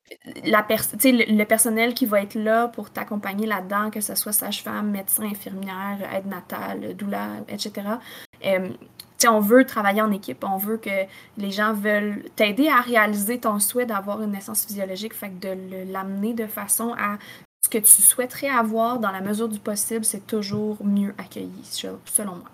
[0.45, 4.01] la pers- tu sais, le, le personnel qui va être là pour t'accompagner là-dedans, que
[4.01, 7.99] ce soit sage-femme, médecin, infirmière, aide natale, doula, etc.
[8.45, 8.70] Euh,
[9.18, 10.89] tu sais, on veut travailler en équipe, on veut que
[11.38, 15.91] les gens veulent t'aider à réaliser ton souhait d'avoir une naissance physiologique, fait que de
[15.91, 17.18] l'amener de façon à
[17.63, 21.88] ce que tu souhaiterais avoir dans la mesure du possible, c'est toujours mieux accueilli, se-
[22.05, 22.49] selon moi.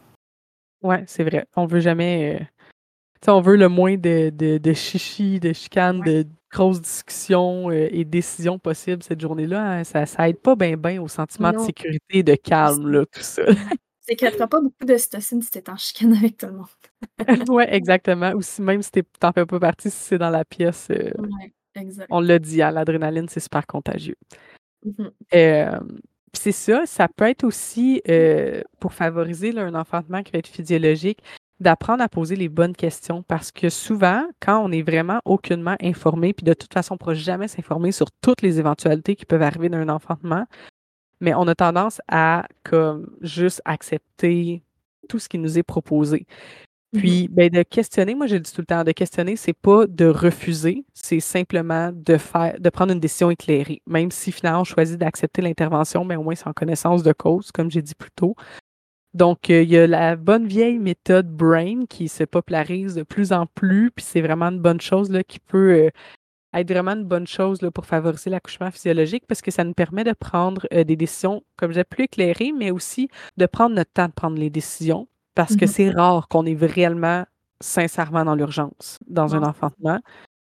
[0.82, 1.46] Ouais, c'est vrai.
[1.56, 2.40] On veut jamais.
[2.42, 2.46] euh,
[3.32, 6.24] on veut le moins de, de, de chichi, de chicanes, Ouais.
[6.24, 9.80] de grosses discussions euh, et décisions possibles cette journée-là.
[9.80, 9.84] hein.
[9.84, 13.22] Ça, ça aide pas bien ben au sentiment de sécurité et de calme, là, tout
[13.22, 13.44] ça.
[14.08, 14.16] Ouais.
[14.16, 16.68] Sécrétera pas beaucoup d'ocytocine si t'es en chicane avec tout le monde.
[17.50, 18.32] ouais, exactement.
[18.34, 21.54] Ou si même si t'en fais pas partie, si c'est dans la pièce, euh, Ouais,
[21.76, 22.08] exact.
[22.12, 24.16] on l'a dit, hein, l'adrénaline, c'est super contagieux.
[25.34, 25.80] Euh,
[26.32, 30.40] puis c'est ça, ça peut être aussi euh, pour favoriser là, un enfantement qui va
[30.40, 31.20] être physiologique,
[31.60, 36.34] d'apprendre à poser les bonnes questions parce que souvent, quand on est vraiment aucunement informé,
[36.34, 39.42] puis de toute façon, on ne pourra jamais s'informer sur toutes les éventualités qui peuvent
[39.44, 40.46] arriver d'un enfantement,
[41.24, 44.62] mais on a tendance à comme juste accepter
[45.10, 46.28] tout ce qui nous est proposé.
[46.94, 49.88] Puis, ben, de questionner, moi je le dis tout le temps, de questionner, c'est pas
[49.88, 53.82] de refuser, c'est simplement de faire, de prendre une décision éclairée.
[53.88, 57.52] Même si finalement on choisit d'accepter l'intervention, mais au moins c'est en connaissance de cause,
[57.52, 58.36] comme j'ai dit plus tôt.
[59.16, 63.32] Donc, euh, il y a la bonne vieille méthode Brain qui se popularise de plus
[63.32, 65.90] en plus, puis c'est vraiment une bonne chose là, qui peut euh,
[66.54, 70.04] être vraiment une bonne chose là, pour favoriser l'accouchement physiologique parce que ça nous permet
[70.04, 73.92] de prendre euh, des décisions, comme je disais, plus éclairées, mais aussi de prendre notre
[73.92, 75.72] temps de prendre les décisions parce que Mhm.
[75.72, 77.26] c'est rare qu'on est réellement
[77.62, 80.00] sincèrement dans l'urgence dans un enfantement.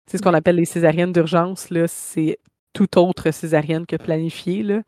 [0.08, 2.40] C'est ce qu'on appelle les césariennes d'urgence, c'est
[2.74, 4.64] tout autre césarienne que planifiée.
[4.64, 4.82] Là.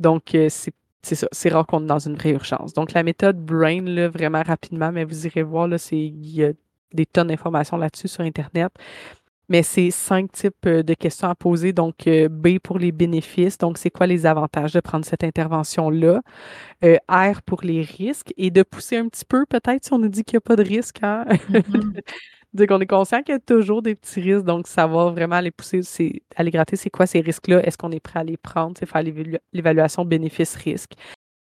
[0.00, 0.72] Donc, euh, c'est
[1.04, 2.74] c'est ça, c'est rare qu'on est dans une vraie urgence.
[2.74, 6.52] Donc, la méthode Brain, là, vraiment rapidement, mais vous irez voir, là, il y a
[6.92, 8.72] des tonnes d'informations là-dessus sur Internet.
[9.50, 11.72] Mais c'est cinq types euh, de questions à poser.
[11.72, 13.56] Donc, euh, B pour les bénéfices.
[13.56, 16.20] Donc, c'est quoi les avantages de prendre cette intervention-là?
[16.84, 20.08] Euh, R pour les risques et de pousser un petit peu, peut-être, si on nous
[20.08, 20.98] dit qu'il n'y a pas de risque.
[21.02, 21.24] Hein?
[21.48, 21.94] Mhm.
[22.52, 24.44] Donc, on est conscient qu'il y a toujours des petits risques.
[24.44, 27.66] Donc, savoir vraiment aller pousser, c'est aller gratter, c'est quoi ces risques-là?
[27.66, 28.74] Est-ce qu'on est prêt à les prendre?
[28.78, 30.92] C'est faire l'évalu- l'évaluation bénéfice-risque.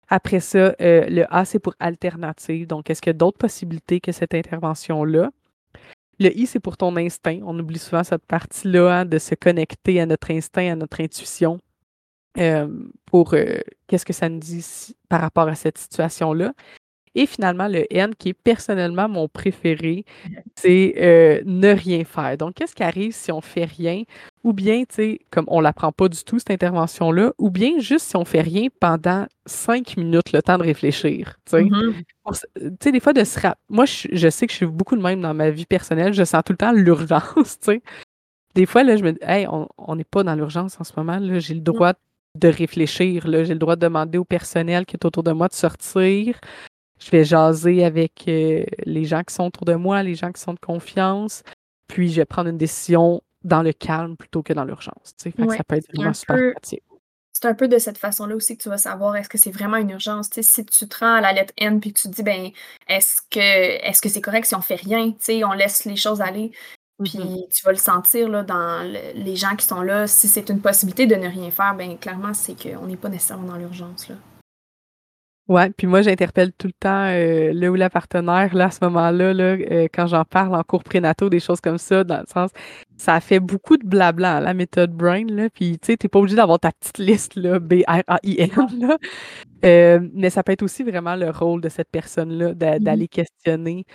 [0.08, 2.68] Après ça, euh, le A, c'est pour alternative.
[2.68, 5.32] Donc, est-ce qu'il y a d'autres possibilités que cette intervention-là?
[6.20, 7.40] Le I, c'est pour ton instinct.
[7.46, 11.60] On oublie souvent cette partie-là hein, de se connecter à notre instinct, à notre intuition
[12.38, 12.68] euh,
[13.06, 16.54] pour euh, qu'est-ce que ça nous dit si- par rapport à cette situation-là?
[17.16, 20.06] Et finalement, le N, qui est personnellement mon préféré,
[20.56, 22.38] c'est euh, ne rien faire.
[22.38, 24.04] Donc, qu'est-ce qui arrive si on fait rien?
[24.46, 28.06] Ou bien, tu sais, comme on l'apprend pas du tout, cette intervention-là, ou bien juste
[28.06, 31.64] si on fait rien pendant cinq minutes, le temps de réfléchir, tu sais.
[31.64, 31.94] Mhm.
[32.56, 34.96] Tu sais, des fois, de se rap- Moi, je, je sais que je suis beaucoup
[34.96, 36.14] de même dans ma vie personnelle.
[36.14, 37.82] Je sens tout le temps l'urgence, tu sais.
[38.54, 41.18] Des fois, là, je me dis, hey, on n'est pas dans l'urgence en ce moment.
[41.18, 41.40] là.
[41.40, 41.94] J'ai le droit
[42.40, 43.28] de réfléchir.
[43.28, 43.44] là.
[43.46, 46.40] J'ai le droit de demander au personnel qui est autour de moi de sortir.
[47.04, 50.40] Je vais jaser avec euh, les gens qui sont autour de moi, les gens qui
[50.42, 51.42] sont de confiance.
[51.88, 55.14] Puis, je vais prendre une décision dans le calme plutôt que dans l'urgence.
[55.26, 56.84] Ouais, ça peut être c'est vraiment un super peu- pratique.
[57.32, 59.78] C'est un peu de cette façon-là aussi que tu vas savoir est-ce que c'est vraiment
[59.78, 60.30] une urgence?
[60.42, 62.50] Si tu te rends à la lettre N puis que tu te dis ben
[62.88, 65.14] est-ce que est-ce que c'est correct si on fait rien,
[65.46, 66.52] on laisse les choses aller.
[67.04, 67.48] Puis Mhm.
[67.54, 70.08] tu vas le sentir là, dans le- les gens qui sont là.
[70.08, 73.48] Si c'est une possibilité de ne rien faire, ben clairement, c'est qu'on n'est pas nécessairement
[73.50, 74.08] dans l'urgence.
[74.08, 74.16] là.
[75.48, 78.80] Ouais, puis moi, j'interpelle tout le temps euh, le ou la partenaire, là, à ce
[78.86, 82.26] moment-là, là, euh, quand j'en parle en cours prénatal, des choses comme ça, dans le
[82.34, 82.50] sens,
[82.98, 86.36] ça fait beaucoup de blabla, la méthode Brain, là, puis tu sais, t'es pas obligé
[86.36, 88.98] d'avoir ta petite liste, là, B-R-A-I-N, là.
[89.66, 92.80] Euh, mais ça peut être aussi vraiment le rôle de cette personne-là, Mhm.
[92.80, 93.86] d'aller questionner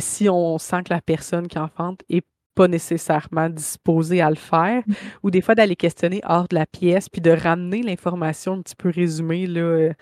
[0.00, 2.22] si on sent que la personne qui enfante est
[2.54, 4.94] pas nécessairement disposée à le faire, Mhm.
[5.24, 8.76] ou des fois d'aller questionner hors de la pièce, puis de ramener l'information un petit
[8.76, 9.92] peu résumée, là,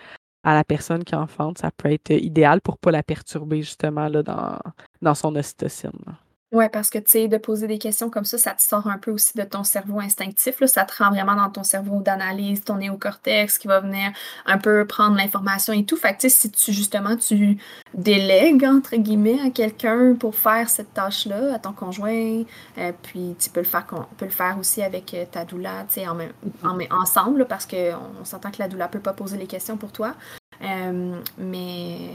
[0.43, 5.15] à la personne qui enfante, ça peut être idéal pour pas la perturber justement dans,
[5.15, 5.91] son ocytocine.
[6.07, 6.15] là.
[6.51, 8.97] Ouais, parce que tu sais, de poser des questions comme ça, ça te sort un
[8.97, 10.61] peu aussi de ton cerveau instinctif.
[10.61, 10.67] Là.
[10.67, 14.13] Ça te rend vraiment dans ton cerveau d'analyse, ton néocortex qui va venir
[14.47, 15.97] un peu prendre l'information et tout.
[15.99, 17.59] Fait que tu sais, si tu justement tu
[17.93, 22.43] délègues entre guillemets à quelqu'un pour faire cette tâche-là, à ton conjoint,
[22.79, 25.85] euh, puis tu peux le faire con- peut le faire aussi avec euh, ta doula,
[25.87, 26.33] tu sais, en même,
[26.65, 29.47] en même- ensemble, là, parce qu'on on s'entend que la doula peut pas poser les
[29.47, 30.15] questions pour toi.
[30.63, 32.11] Euh, mais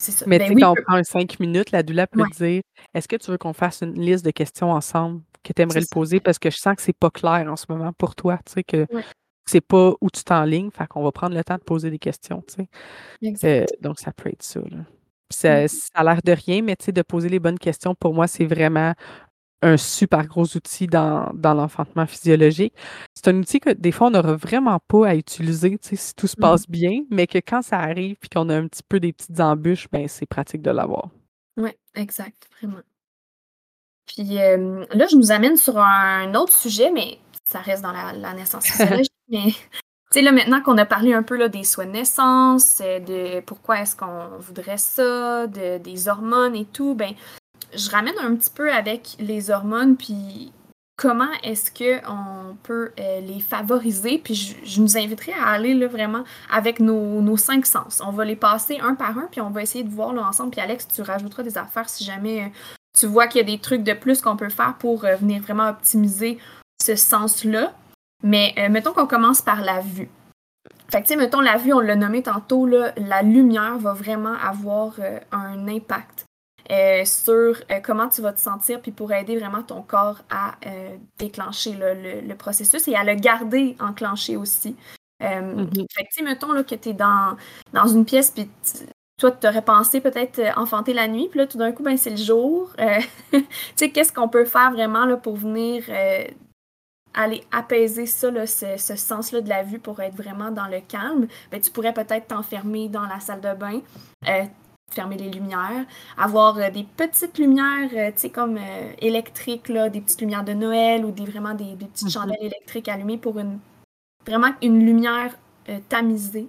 [0.00, 0.24] c'est ça.
[0.26, 2.28] Mais Ben tu sais, oui, quand on prend un cinq minutes, la doula peut Ouais.
[2.36, 2.62] dire
[2.94, 5.86] Est-ce que tu veux qu'on fasse une liste de questions ensemble que tu aimerais le
[5.86, 5.94] ça.
[5.94, 6.20] poser?
[6.20, 8.64] Parce que je sens que c'est pas clair en ce moment pour toi, tu sais,
[8.64, 9.04] que Ouais.
[9.46, 12.42] c'est pas où tu t'enlignes, fait qu'on va prendre le temps de poser des questions,
[12.48, 12.66] tu
[13.22, 13.62] sais.
[13.62, 14.60] Euh, donc, ça peut être ça.
[14.60, 14.78] Là.
[15.32, 18.14] Ça, ça a l'air de rien, mais tu sais, de poser les bonnes questions, pour
[18.14, 18.94] moi, c'est vraiment
[19.62, 22.74] un super gros outil dans, dans l'enfantement physiologique.
[23.14, 26.36] C'est un outil que des fois, on n'aura vraiment pas à utiliser, si tout se
[26.36, 26.40] Mhm.
[26.40, 29.38] passe bien, mais que quand ça arrive puis qu'on a un petit peu des petites
[29.40, 31.10] embûches, ben c'est pratique de l'avoir.
[31.56, 32.80] Oui, exact, vraiment.
[34.06, 38.12] Puis euh, là, je nous amène sur un autre sujet, mais ça reste dans la,
[38.12, 39.12] la naissance physiologique.
[39.28, 39.52] mais
[40.12, 42.98] tu sais, là, maintenant qu'on a parlé un peu là, des soins de naissance, euh,
[43.00, 47.14] de pourquoi est-ce qu'on voudrait ça, de, des hormones et tout, ben,
[47.74, 50.52] je ramène un petit peu avec les hormones, puis
[51.00, 54.18] comment est-ce qu'on peut euh, les favoriser.
[54.18, 58.02] Puis je, nous inviterai à aller là, vraiment avec nos, nos cinq sens.
[58.04, 60.50] On va les passer un par un, puis on va essayer de voir là, ensemble.
[60.50, 62.48] Puis Alex, tu rajouteras des affaires si jamais euh,
[62.98, 65.40] tu vois qu'il y a des trucs de plus qu'on peut faire pour euh, venir
[65.40, 66.38] vraiment optimiser
[66.82, 67.72] ce sens-là.
[68.22, 70.10] Mais mettons qu'on commence par la vue.
[70.90, 73.94] Fait que, tu sais, mettons, la vue, on l'a nommé tantôt, là, la lumière va
[73.94, 74.96] vraiment avoir
[75.32, 76.26] un impact
[76.70, 77.32] euh, sur
[77.70, 81.72] euh, comment tu vas te sentir, puis pour aider vraiment ton corps à euh, déclencher
[81.72, 84.76] le, le processus et à le garder enclenché aussi.
[85.22, 85.86] Euh, Mhm.
[85.92, 87.36] Fait que, tu sais, mettons là, que tu es dans,
[87.72, 88.48] dans une pièce, puis
[89.18, 92.10] toi, tu aurais pensé peut-être enfanter la nuit, puis là, tout d'un coup, ben, c'est
[92.10, 92.70] le jour.
[93.32, 93.44] Tu
[93.76, 95.84] sais, qu'est-ce qu'on peut faire vraiment là, pour venir
[97.14, 100.80] aller apaiser ça, là, ce, ce sens-là de la vue pour être vraiment dans le
[100.80, 101.26] calme?
[101.50, 103.80] Ben, tu pourrais peut-être t'enfermer dans la salle de bain,
[104.28, 104.44] euh,
[104.94, 105.84] fermer les lumières,
[106.18, 110.44] avoir euh, des petites lumières, euh, tu sais, comme euh, électriques, là, des petites lumières
[110.44, 112.12] de Noël ou des, vraiment des, des petites Mhm.
[112.12, 113.58] chandelles électriques allumées pour une
[114.26, 115.34] vraiment une lumière
[115.88, 116.48] tamisée.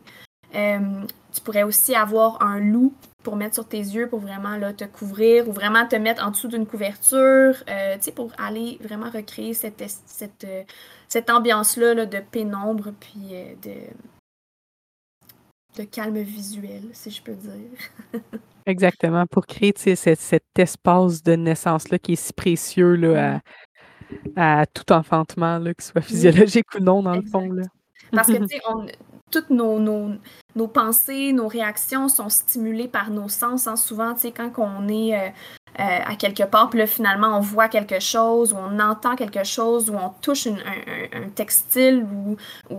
[0.51, 4.83] Tu pourrais aussi avoir un loup pour mettre sur tes yeux, pour vraiment là, te
[4.83, 9.53] couvrir ou vraiment te mettre en dessous d'une couverture, tu sais, pour aller vraiment recréer
[9.53, 10.45] cette, cette,
[11.07, 13.73] cette ambiance-là là, de pénombre puis de,
[15.77, 17.79] de calme visuel, si je peux dire.
[18.65, 23.41] Exactement, pour créer cet, cet espace de naissance-là qui est si précieux là,
[24.35, 27.51] à, à tout enfantement, là, qu'il soit physiologique ou non, dans le fond.
[27.51, 27.63] Là.
[28.11, 28.85] Parce que, tu sais, on-
[29.31, 30.11] toutes nos, nos,
[30.55, 33.65] nos pensées, nos réactions sont stimulées par nos sens.
[33.67, 33.77] hein.
[33.77, 35.29] Souvent, tu sais, quand on est euh,
[35.79, 39.43] euh, à quelque part, puis là, finalement, on voit quelque chose, ou on entend quelque
[39.45, 42.35] chose, ou on touche une- un, un- un textile, ou,
[42.69, 42.77] ou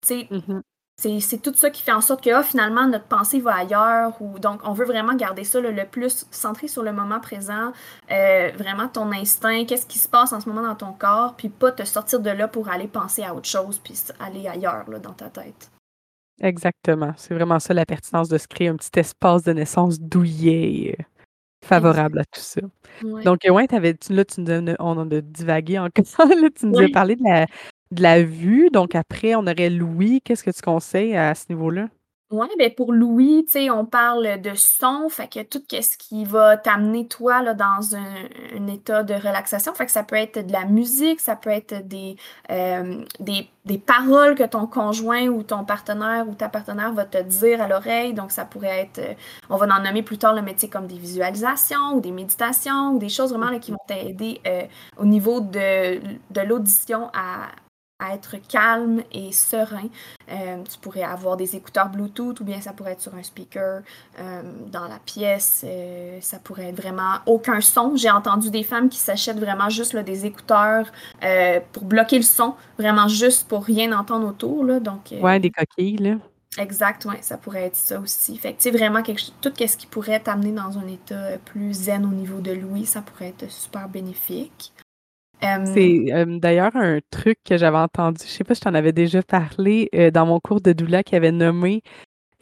[0.00, 0.42] tu sais, Mhm.
[0.48, 4.20] c'est c'est tout ça qui fait en sorte que ah, finalement notre pensée va ailleurs
[4.22, 7.72] ou donc on veut vraiment garder ça là, le plus centré sur le moment présent
[8.10, 11.48] euh, vraiment ton instinct qu'est-ce qui se passe en ce moment dans ton corps puis
[11.48, 14.98] pas te sortir de là pour aller penser à autre chose puis aller ailleurs là,
[15.00, 15.70] dans ta tête
[16.42, 17.12] Exactement.
[17.16, 21.02] C'est vraiment ça la pertinence de se créer un petit espace de naissance douillet, euh,
[21.64, 22.60] favorable à tout ça.
[23.02, 23.22] Ouais.
[23.22, 26.04] Donc, euh, ouais, t'avais, tu, là, tu nous as, on en a divagué encore.
[26.18, 27.46] là, tu nous as parlé de la,
[27.94, 28.70] de la vue.
[28.70, 30.20] Donc, après, on aurait l'ouïe.
[30.22, 31.88] Qu'est-ce que tu conseilles à ce niveau-là?
[32.34, 36.24] Ouais, ben pour Louis, tu sais, on parle de son, fait que tout ce qui
[36.24, 40.64] va t'amener toi dans un, état de relaxation, fait que ça peut être de la
[40.64, 42.16] musique, ça peut être des,
[42.50, 47.62] euh, des, paroles que ton conjoint ou ton partenaire ou ta partenaire va te dire
[47.62, 49.14] à l'oreille, donc ça pourrait être, euh,
[49.48, 52.98] on va en nommer plus tard le métier comme des visualisations ou des méditations ou
[52.98, 54.62] des choses vraiment qui vont t'aider euh,
[54.96, 57.50] au niveau de, de l'audition à
[58.12, 59.88] être calme et serein.
[60.30, 63.82] Euh, tu pourrais avoir des écouteurs Bluetooth ou bien ça pourrait être sur un speaker
[64.18, 65.64] euh, dans la pièce.
[65.64, 67.96] Euh, ça pourrait être vraiment aucun son.
[67.96, 70.90] J'ai entendu des femmes qui s'achètent vraiment juste des écouteurs
[71.72, 74.64] pour bloquer le son, vraiment juste pour rien entendre autour.
[74.64, 75.96] Là, donc, ouais, des coquilles.
[75.98, 76.16] Là.
[76.58, 78.36] Exact, ouais, ça pourrait être ça aussi.
[78.36, 82.10] Fait que, vraiment, quelque, tout ce qui pourrait t'amener dans un état plus zen au
[82.14, 84.72] niveau de l'ouïe, ça pourrait être super bénéfique.
[85.66, 89.22] C'est d'ailleurs un truc que j'avais entendu, je sais pas si je t'en avais déjà
[89.22, 91.82] parlé, euh, dans mon cours de doula qui avait nommé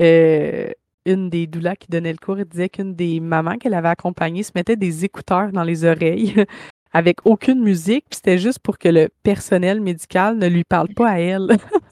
[0.01, 0.71] euh,
[1.07, 4.43] une des doulas qui donnait le cours, elle disait qu'une des mamans qu'elle avait accompagnées
[4.43, 6.45] se mettait des écouteurs dans les oreilles
[6.93, 11.11] avec aucune musique, puis c'était juste pour que le personnel médical ne lui parle pas
[11.11, 11.49] à elle.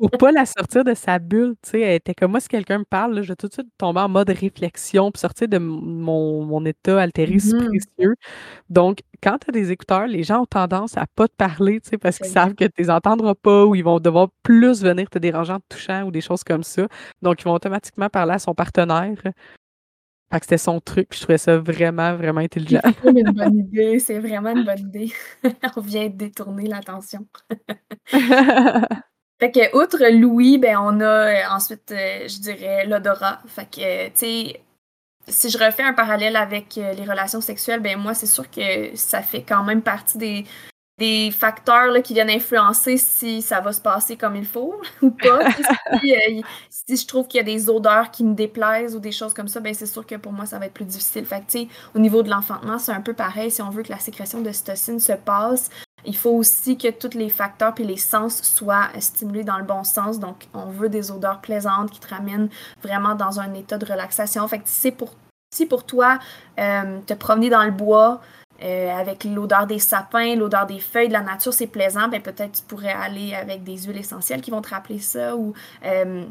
[0.00, 2.78] Pour pas la sortir de sa bulle, tu sais, elle était comme moi, si quelqu'un
[2.80, 6.44] me parle, je vais tout de suite tomber en mode réflexion, puis sortir de mon,
[6.44, 8.14] mon état altéré si mmh précieux.
[8.70, 11.90] Donc, quand tu as des écouteurs, les gens ont tendance à pas te parler, tu
[11.90, 15.10] sais, parce qu'ils savent que tu les entendras pas ou ils vont devoir plus venir
[15.10, 16.88] te déranger en te touchant ou des choses comme ça.
[17.22, 19.16] Donc, ils vont automatiquement parler à son partenaire.
[20.32, 22.80] Fait que c'était son truc, je trouvais ça vraiment, vraiment intelligent.
[23.02, 25.12] C'est une bonne idée, c'est vraiment une bonne idée.
[25.76, 27.26] On vient de détourner l'attention.
[28.08, 33.40] fait que, outre Louis, ben, on a euh, ensuite, euh, je dirais, l'odorat.
[33.46, 34.60] Fait que, tu sais,
[35.28, 38.94] si je refais un parallèle avec euh, les relations sexuelles, ben moi, c'est sûr que
[38.96, 40.44] ça fait quand même partie des,
[40.98, 45.10] des facteurs là, qui viennent influencer si ça va se passer comme il faut ou
[45.10, 45.40] pas.
[46.04, 49.32] Euh, si, je trouve qu'il y a des odeurs qui me déplaisent ou des choses
[49.32, 51.24] comme ça, ben c'est sûr que pour moi, ça va être plus difficile.
[51.24, 51.58] Fait que,
[51.94, 53.50] au niveau de l'enfantement, c'est un peu pareil.
[53.50, 55.70] Si on veut que la sécrétion de cytocine se passe,
[56.04, 59.84] il faut aussi que tous les facteurs et les sens soient stimulés dans le bon
[59.84, 60.18] sens.
[60.18, 62.50] Donc, on veut des odeurs plaisantes qui te ramènent
[62.82, 64.46] vraiment dans un état de relaxation.
[64.48, 65.14] Fait que si pour,
[65.54, 66.18] si pour toi,
[66.58, 68.20] euh, te promener dans le bois,
[68.62, 72.52] euh, avec l'odeur des sapins, l'odeur des feuilles de la nature, c'est plaisant, ben peut-être
[72.52, 75.52] tu pourrais aller avec des huiles essentielles qui vont te rappeler ça ou
[75.84, 76.24] euh,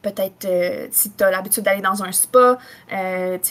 [0.00, 2.58] peut-être euh, si tu as l'habitude d'aller dans un spa,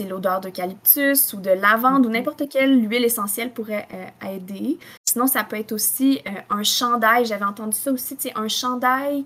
[0.07, 2.13] l'odeur d'eucalyptus ou de lavande ou mm-hmm.
[2.13, 3.87] n'importe quelle huile essentielle pourrait
[4.25, 4.79] aider.
[5.03, 7.25] Sinon, ça peut être aussi un chandail.
[7.25, 9.25] J'avais entendu ça aussi, un chandail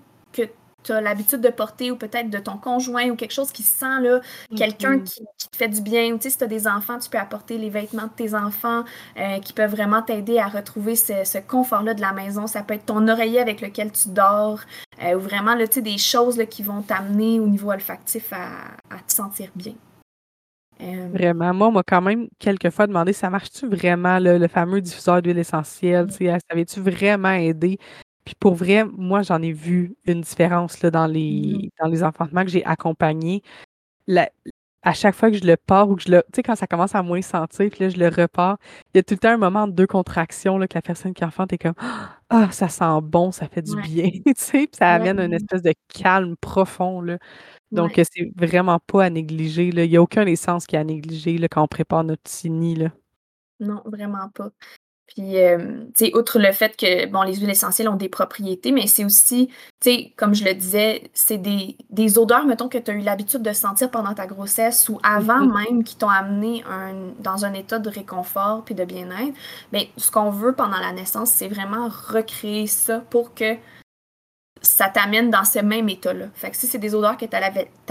[0.82, 4.00] tu as l'habitude de porter ou peut-être de ton conjoint ou quelque chose qui sent
[4.02, 4.20] là,
[4.56, 5.04] quelqu'un mm-hmm.
[5.04, 6.16] qui, te fait du bien.
[6.20, 8.84] Sais, si tu as des enfants, tu peux apporter les vêtements de tes enfants
[9.18, 12.46] euh, qui peuvent vraiment t'aider à retrouver ce, confort-là de la maison.
[12.46, 14.60] Ça peut être ton oreiller avec lequel tu dors
[15.02, 19.12] euh, ou vraiment là, des choses là, qui vont t'amener au niveau olfactif à, te
[19.12, 19.74] sentir bien.
[20.82, 21.52] Euh, vraiment.
[21.52, 26.10] Moi, on m'a quand même quelquefois demandé ça marche-tu vraiment, le fameux diffuseur d'huile essentielle?
[26.10, 27.78] Ça avait-tu vraiment aidé?
[28.24, 32.04] Puis pour vrai, moi, j'en ai vu une différence là, dans, mmh les, dans les
[32.04, 33.42] enfantements que j'ai accompagnés.
[34.82, 36.22] à chaque fois que je le pars ou que je le.
[36.32, 38.56] Tu sais, quand ça commence à moins sentir, puis là, je le repars,
[38.94, 41.12] il y a tout le temps un moment de deux contractions là, que la personne
[41.14, 41.74] qui enfante est comme
[42.30, 44.10] Ah, ça sent bon, ça fait du bien.
[44.26, 47.02] tu sais, puis ça amène une espèce de calme profond.
[47.02, 47.18] Là.
[47.72, 49.70] Donc, c'est vraiment pas à négliger.
[49.72, 49.84] Là.
[49.84, 52.50] Il n'y a aucun essence qui est à négliger là, quand on prépare notre petit
[52.50, 52.76] nid.
[52.76, 52.90] Là.
[53.60, 54.50] Non, vraiment pas.
[55.14, 55.58] Puis, euh,
[55.96, 59.04] tu sais, outre le fait que, bon, les huiles essentielles ont des propriétés, mais c'est
[59.04, 59.48] aussi,
[59.80, 63.00] tu sais, comme je le disais, c'est des, des odeurs, mettons, que tu as eu
[63.00, 65.64] l'habitude de sentir pendant ta grossesse ou avant mm-hmm.
[65.68, 69.34] même qui t'ont amené un, dans un état de réconfort puis de bien-être.
[69.72, 73.56] Mais ce qu'on veut pendant la naissance, c'est vraiment recréer ça pour que
[74.62, 76.26] ça t'amène dans ce même état-là.
[76.34, 77.36] Fait que si c'est des odeurs que tu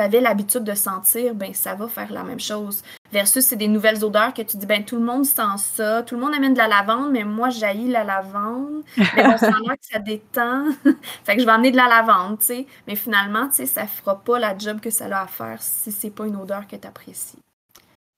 [0.01, 2.83] avais, l'habitude de sentir, ben ça va faire la même chose.
[3.11, 6.15] Versus c'est des nouvelles odeurs que tu dis, ben tout le monde sent ça, tout
[6.15, 8.83] le monde amène de la lavande, mais moi jaillis la lavande.
[8.97, 10.65] Mais bon, ça que ça détend.
[11.23, 12.67] fait que je vais amener de la lavande, tu sais.
[12.87, 15.91] Mais finalement, tu sais, ça fera pas la job que ça a à faire si
[15.91, 17.39] c'est pas une odeur que tu apprécies.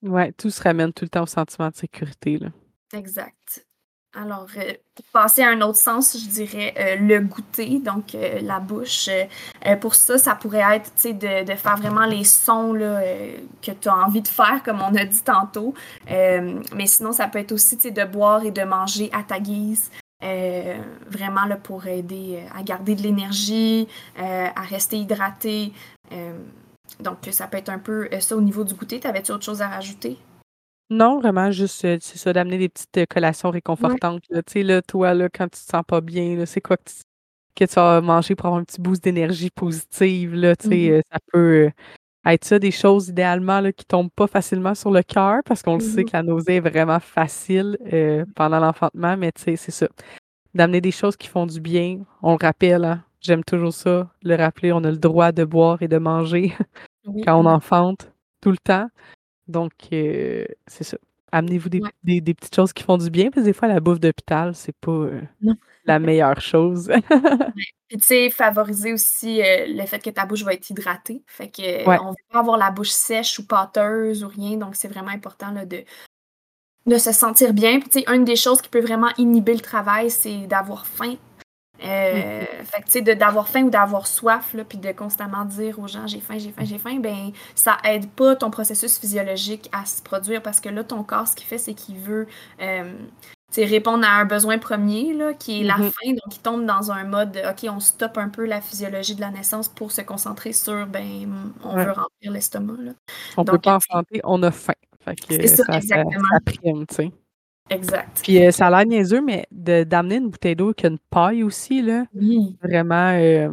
[0.02, 2.48] Ouais, tout se ramène tout le temps au sentiment de sécurité, là.
[2.92, 3.64] Exact.
[4.14, 8.40] Alors, euh, pour passer à un autre sens, je dirais euh, le goûter, donc euh,
[8.42, 9.08] la bouche.
[9.80, 14.20] pour ça, ça pourrait être de, de faire vraiment les sons que tu as envie
[14.20, 15.74] de faire, comme on a dit tantôt.
[16.08, 19.90] mais sinon, ça peut être aussi de boire et de manger à ta guise.
[20.20, 23.88] vraiment là, pour aider à garder de l'énergie,
[24.18, 25.72] à rester hydraté.
[27.00, 29.00] donc, ça peut être un peu ça au niveau du goûter.
[29.00, 30.18] T'avais-tu autre chose à rajouter?
[30.92, 34.82] Non, vraiment, juste, euh, c'est ça, d'amener des petites, euh, collations réconfortantes, Tu sais, là,
[34.82, 36.94] toi, là, quand tu te sens pas bien, c'est quoi que tu
[37.54, 40.92] que tu vas manger pour avoir un petit boost d'énergie positive, là, tu sais, mmh
[40.92, 41.70] euh, ça peut,
[42.26, 45.74] être ça, des choses idéalement, là, qui tombent pas facilement sur le cœur parce qu'on
[45.74, 47.78] le sait mmh que la nausée est vraiment facile,
[48.36, 49.88] pendant l'enfantement, mais tu sais, c'est ça.
[50.54, 52.00] D'amener des choses qui font du bien.
[52.22, 55.80] On le rappelle, hein, j'aime toujours ça, le rappeler, on a le droit de boire
[55.82, 56.54] et de manger
[57.24, 58.12] quand on enfante,
[58.42, 58.88] tout le temps.
[59.48, 60.96] Donc, euh, c'est ça.
[61.32, 61.80] amenez-vous des,
[62.20, 64.76] des, petites choses qui font du bien, parce que des fois, la bouffe d'hôpital, c'est
[64.76, 65.20] pas euh,
[65.84, 66.90] la meilleure chose.
[67.88, 71.22] Puis, tu sais, favoriser aussi euh, le fait que ta bouche va être hydratée.
[71.26, 74.88] Fait que on veut pas avoir la bouche sèche ou pâteuse ou rien, donc c'est
[74.88, 75.84] vraiment important là, de,
[76.86, 77.80] de se sentir bien.
[77.80, 81.16] Puis, tu sais, une des choses qui peut vraiment inhiber le travail, c'est d'avoir faim.
[81.84, 85.78] Euh, fait que, tu sais, d'avoir faim ou d'avoir soif, là, puis de constamment dire
[85.78, 89.68] aux gens j'ai faim, j'ai faim, j'ai faim, ben ça aide pas ton processus physiologique
[89.72, 92.28] à se produire parce que là, ton corps, ce qu'il fait, c'est qu'il veut
[92.60, 92.92] euh,
[93.56, 95.90] répondre à un besoin premier, là, qui est la mm-hmm.
[95.90, 96.12] faim.
[96.12, 99.30] Donc, il tombe dans un mode OK, on stoppe un peu la physiologie de la
[99.30, 102.74] naissance pour se concentrer sur ben on veut remplir l'estomac.
[103.36, 104.74] On peut pas en santé, on a faim.
[105.04, 105.12] Ça,
[105.76, 106.22] exactement.
[106.32, 107.12] Ça, prime, tu sais.
[107.70, 108.20] Exact.
[108.22, 111.42] Puis euh, ça a l'air niaiseux, mais d'amener une bouteille d'eau qui a une paille
[111.42, 112.04] aussi, là,
[112.62, 113.50] vraiment euh,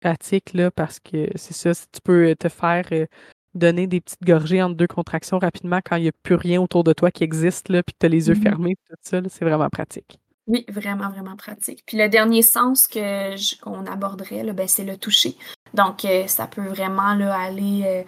[0.00, 3.06] pratique, là, parce que c'est ça, si tu peux te faire euh,
[3.54, 6.84] donner des petites gorgées entre deux contractions rapidement quand il n'y a plus rien autour
[6.84, 9.20] de toi qui existe, là, puis que tu as les yeux mmh fermés, tout ça,
[9.28, 10.18] c'est vraiment pratique.
[10.46, 11.82] Oui, vraiment, vraiment pratique.
[11.86, 15.36] Puis le dernier sens que qu'on aborderait, là, ben, c'est le toucher.
[15.74, 18.04] Donc, ça peut vraiment là, aller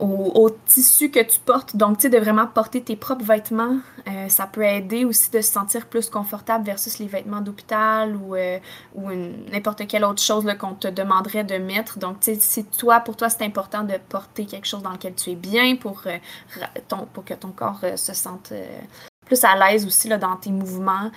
[0.00, 1.76] au, tissu que tu portes.
[1.76, 3.78] Donc, tu sais, de vraiment porter tes propres vêtements,
[4.08, 8.34] euh, ça peut aider aussi de se sentir plus confortable versus les vêtements d'hôpital ou,
[8.34, 8.58] euh,
[9.52, 11.98] n'importe quelle autre chose qu'on te demanderait de mettre.
[11.98, 15.14] Donc, tu sais, si toi, pour toi, c'est important de porter quelque chose dans lequel
[15.14, 16.18] tu es bien pour, euh,
[17.24, 18.52] que ton corps se sente
[19.24, 21.10] plus à l'aise aussi là, dans tes mouvements.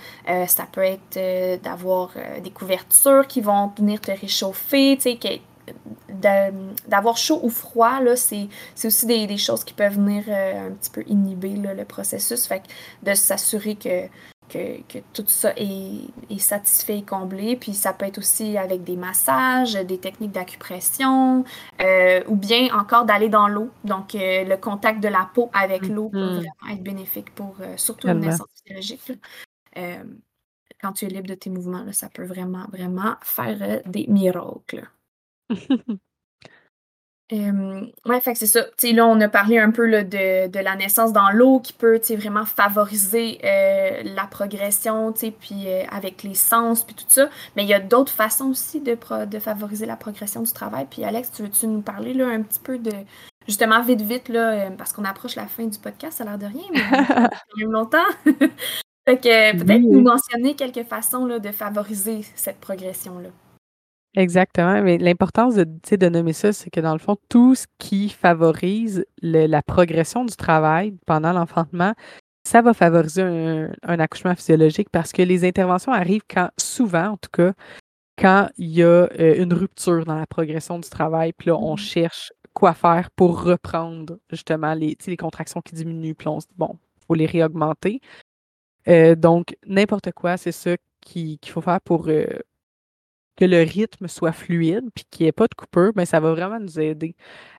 [0.46, 2.10] ça peut être d'avoir
[2.42, 5.40] des couvertures qui vont venir te réchauffer, tu sais,
[6.20, 8.48] d'avoir chaud ou froid, là, c'est,
[8.84, 12.46] aussi des, choses qui peuvent venir euh, un petit peu inhiber le processus.
[12.46, 12.62] Fait
[13.02, 14.06] de s'assurer que,
[14.48, 17.56] que, tout ça est, satisfait et comblé.
[17.56, 21.44] Puis ça peut être aussi avec des massages, des techniques d'acupression,
[21.80, 23.70] euh, ou bien encore d'aller dans l'eau.
[23.84, 26.34] Donc euh, le contact de la peau avec l'eau peut mm-hmm.
[26.36, 29.12] vraiment être bénéfique pour surtout une naissance physiologique.
[30.80, 34.88] quand tu es libre de tes mouvements, là, ça peut vraiment, vraiment faire des miracles.
[37.30, 38.64] ouais, fait que c'est ça.
[38.82, 42.00] là, on a parlé un peu là, de, de la naissance dans l'eau qui peut
[42.16, 47.28] vraiment favoriser euh, la progression, puis euh, avec les sens, puis tout ça.
[47.54, 50.86] Mais il y a d'autres façons aussi de, de favoriser la progression du travail.
[50.90, 52.92] Puis Alex, tu veux-tu nous parler là, un petit peu de,
[53.46, 56.38] justement, vite, vite, là, euh, parce qu'on approche la fin du podcast, ça a l'air
[56.38, 58.08] de rien, mais quand même longtemps.
[59.06, 63.28] fait que peut-être nous mentionner quelques façons là, de favoriser cette progression-là.
[64.18, 68.08] Exactement, mais l'importance de, de nommer ça, c'est que dans le fond, tout ce qui
[68.08, 71.94] favorise la progression du travail pendant l'enfantement,
[72.42, 77.30] ça va favoriser un, accouchement physiologique parce que les interventions arrivent quand, souvent en tout
[77.32, 77.52] cas,
[78.18, 78.86] quand il y a
[79.20, 83.12] euh, une rupture dans la progression du travail, puis là, on mmh cherche quoi faire
[83.12, 87.14] pour reprendre justement les, les contractions qui diminuent, puis on se dit, bon, il faut
[87.14, 88.00] les réaugmenter.
[88.88, 92.26] Euh, donc, n'importe quoi, c'est ça qu'il faut faire pour, euh,
[93.38, 96.18] que le rythme soit fluide puis qu'il n'y ait pas de coupure, mais ben, ça
[96.18, 97.14] va vraiment nous aider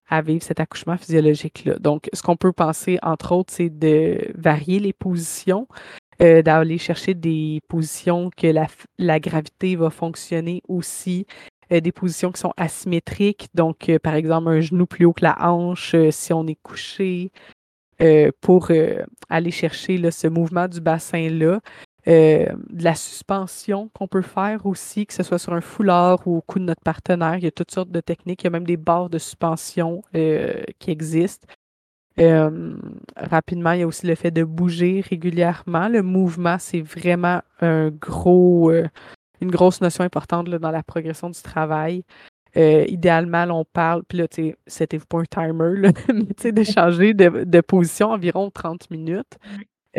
[0.10, 1.78] à vivre cet accouchement physiologique-là.
[1.80, 5.68] Donc, ce qu'on peut penser, entre autres, c'est de varier les positions,
[6.22, 8.48] euh, d'aller chercher des positions que
[8.98, 11.26] la, gravité va fonctionner aussi,
[11.72, 13.48] euh, des positions qui sont asymétriques.
[13.54, 17.32] Donc, euh, par exemple, un genou plus haut que la hanche si on est couché.
[18.40, 18.72] pour
[19.30, 21.60] aller chercher ce mouvement du bassin-là.
[22.10, 26.38] Euh, de la suspension qu'on peut faire aussi, que ce soit sur un foulard ou
[26.38, 27.36] au cou de notre partenaire.
[27.36, 28.42] Il y a toutes sortes de techniques.
[28.42, 31.48] Il y a même des barres de suspension euh, qui existent.
[32.20, 32.76] Euh,
[33.16, 35.88] rapidement, il y a aussi le fait de bouger régulièrement.
[35.88, 38.72] Le mouvement, c'est vraiment un gros,
[39.40, 42.04] une grosse notion importante dans la progression du travail.
[42.56, 46.64] idéalement, on parle, puis là, tu sais, c'était pas un timer, mais tu sais, de
[46.64, 49.38] changer de, de, position environ 30 minutes.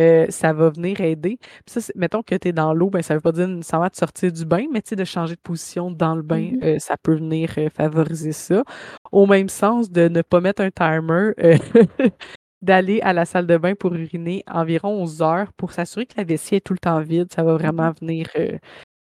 [0.00, 1.38] Euh, ça va venir aider.
[1.66, 3.96] ça, mettons que tu es dans l'eau, ben, ça ne veut pas dire nécessairement de
[3.96, 7.14] sortir du bain, mais de changer de position dans le bain, mmh euh, ça peut
[7.14, 8.64] venir euh, favoriser ça.
[9.12, 11.32] Au même sens, de ne pas mettre un timer,
[12.62, 16.24] d'aller à la salle de bain pour uriner environ 11 heures pour s'assurer que la
[16.24, 17.32] vessie est tout le temps vide.
[17.32, 18.28] Ça va vraiment venir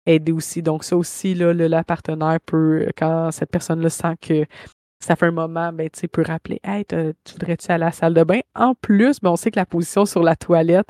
[0.05, 0.61] aider aussi.
[0.61, 4.45] Donc, ça aussi, là, le, la partenaire peut, quand cette personne-là sent que
[5.03, 6.95] ça fait un moment, ben, tu peux rappeler Hey, tu
[7.33, 8.39] voudrais-tu aller à la salle de bain?
[8.55, 10.87] En plus, ben, on sait que la position sur la toilette,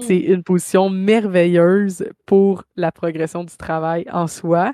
[0.00, 4.72] c'est une position merveilleuse pour la progression du travail en soi.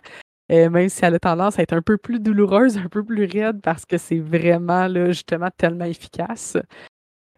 [0.50, 3.24] Euh, même si elle a tendance à être un peu plus douloureuse, un peu plus
[3.24, 6.56] raide, parce que c'est vraiment là, justement tellement efficace.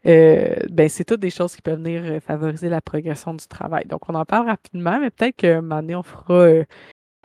[0.06, 3.84] Euh, ben, c'est toutes des choses qui peuvent venir euh, favoriser la progression du travail.
[3.86, 6.64] Donc, on en parle rapidement, mais peut-être que donné, on fera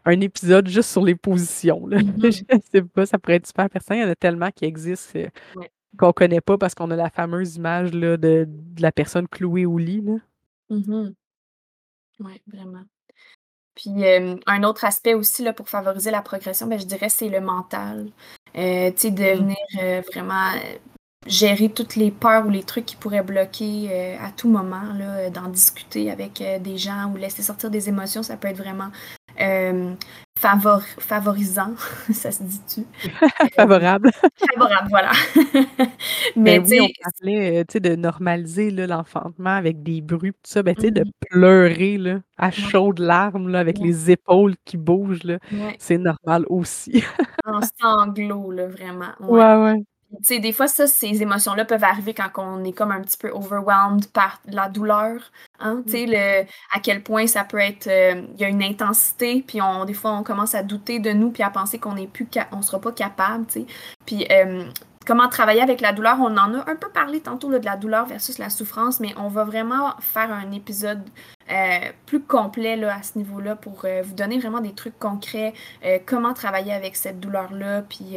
[0.08, 1.86] un épisode juste sur les positions.
[1.88, 1.98] Là.
[2.00, 2.32] Mm-hmm.
[2.52, 3.98] je sais pas, ça pourrait être super pertinent.
[3.98, 5.20] Il y en a tellement qui existent.
[6.00, 9.66] qu'on connaît pas parce qu'on a la fameuse image là, de, de la personne clouée
[9.66, 10.02] au lit.
[10.02, 10.16] Là.
[10.70, 11.14] Mhm.
[12.20, 12.84] Oui, vraiment.
[13.76, 17.30] Puis euh, un autre aspect aussi là, pour favoriser la progression, ben, je dirais c'est
[17.30, 18.10] le mental.
[18.58, 19.38] Euh, tu sais, de Mm.
[19.38, 20.78] venir euh, vraiment euh,
[21.28, 25.18] gérer toutes les peurs ou les trucs qui pourraient bloquer euh, à tout moment, là,
[25.18, 28.58] euh, d'en discuter avec euh, des gens ou laisser sortir des émotions, ça peut être
[28.58, 28.90] vraiment
[29.40, 29.94] euh,
[30.40, 31.74] favor- favorisant,
[32.14, 32.86] ça se dit-tu?
[33.56, 34.12] Favorable.
[34.54, 35.12] Favorable, voilà.
[36.36, 40.32] Ben Mais tu oui, on parlait euh, tu sais, de normaliser l'enfantement avec des bruits,
[40.34, 40.64] tout ça.
[40.64, 41.12] Ben, tu sais, de Mhm.
[41.30, 43.88] pleurer là, à chaudes larmes là, avec Ouais.
[43.88, 45.40] les épaules qui bougent, ouais,
[45.80, 47.04] c'est normal aussi.
[47.46, 49.12] en sanglots, là, vraiment.
[49.22, 49.40] Ouais.
[49.44, 49.84] Ouais, ouais.
[50.18, 53.18] Tu sais, des fois, ça, ces émotions-là peuvent arriver quand on est comme un petit
[53.18, 55.32] peu overwhelmed par la douleur.
[55.60, 55.84] Hein?
[55.86, 57.88] Tu sais, le, à quel point ça peut être.
[57.88, 61.12] euh, Il y a une intensité, puis on, des fois, on commence à douter de
[61.12, 62.28] nous, puis à penser qu'on n'est plus.
[62.52, 63.66] on sera pas capable, tu sais.
[64.08, 64.64] Puis, euh,
[65.06, 66.18] comment travailler avec la douleur?
[66.20, 69.14] On en a un peu parlé tantôt là, de la douleur versus la souffrance, mais
[69.18, 71.04] on va vraiment faire un épisode
[71.52, 75.54] euh, plus complet là, à ce niveau-là pour euh, vous donner vraiment des trucs concrets,
[75.86, 78.16] euh, comment travailler avec cette douleur-là, puis.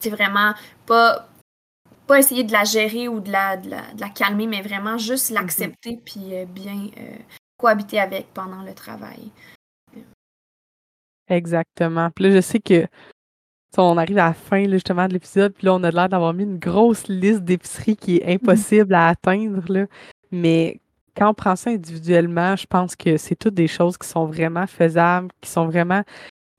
[0.00, 0.54] C'est vraiment
[0.86, 1.28] pas,
[2.06, 4.98] pas essayer de la gérer ou de la, de la, de la calmer, mais vraiment
[4.98, 7.16] juste l'accepter puis euh, bien euh,
[7.56, 9.30] cohabiter avec pendant le travail.
[11.28, 12.10] Exactement.
[12.10, 12.86] Puis là, je sais que
[13.76, 16.32] on arrive à la fin là, justement de l'épisode, puis là, on a l'air d'avoir
[16.32, 19.62] mis une grosse liste d'épiceries qui est impossible à atteindre.
[19.70, 19.86] Là.
[20.32, 20.80] Mais
[21.16, 24.66] quand on prend ça individuellement, je pense que c'est toutes des choses qui sont vraiment
[24.66, 26.02] faisables, qui sont vraiment.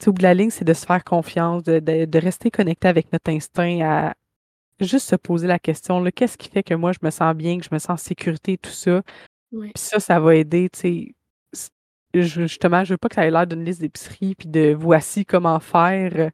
[0.08, 2.88] Au bout de la ligne, c'est de se faire confiance, de, de- de rester connecté
[2.88, 4.14] avec notre instinct, à
[4.80, 7.66] juste se poser la question, qu'est-ce qui fait que moi, je me sens bien, que
[7.66, 9.02] je me sens en sécurité, tout ça?
[9.52, 9.72] Oui.
[9.76, 11.16] Puis ça, ça va aider, tu sais.
[12.14, 15.26] Je- Justement, je veux pas que ça ait l'air d'une liste d'épicerie, puis de voici
[15.26, 16.30] comment faire euh,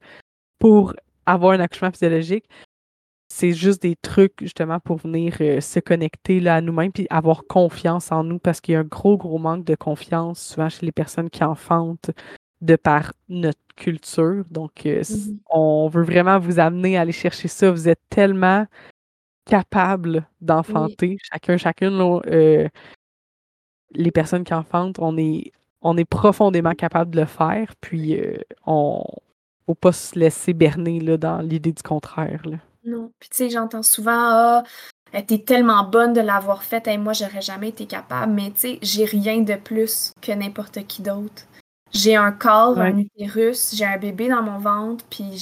[0.59, 0.93] pour
[1.26, 2.45] avoir un accouchement physiologique.
[3.34, 7.43] C'est juste des trucs, justement, pour venir euh, se connecter là, à nous-mêmes, puis avoir
[7.47, 10.86] confiance en nous, parce qu'il y a un gros, gros manque de confiance, souvent chez
[10.86, 12.11] les personnes qui enfantent,
[12.66, 14.43] de par notre culture.
[14.49, 15.39] Donc, euh, Mhm.
[15.49, 17.72] on veut vraiment vous amener à aller chercher ça.
[17.72, 18.66] Vous êtes tellement
[19.45, 22.68] capables d'enfanter, chacun, chacune, là, euh,
[23.91, 25.51] les personnes qui enfantent, on est,
[25.82, 29.03] on est profondément capable de le faire, puis euh, on
[29.68, 32.41] faut pas se laisser berner là, dans l'idée du contraire.
[32.45, 32.57] là.
[32.84, 33.11] Non.
[33.20, 34.63] Puis tu sais, j'entends souvent
[35.13, 38.34] Ah, t'es tellement bonne de l'avoir fait, et moi, j'aurais jamais été capable.
[38.34, 41.43] Mais tu sais, j'ai rien de plus que n'importe qui d'autre.
[41.96, 45.38] J'ai un corps, un utérus, j'ai un bébé dans mon ventre, puis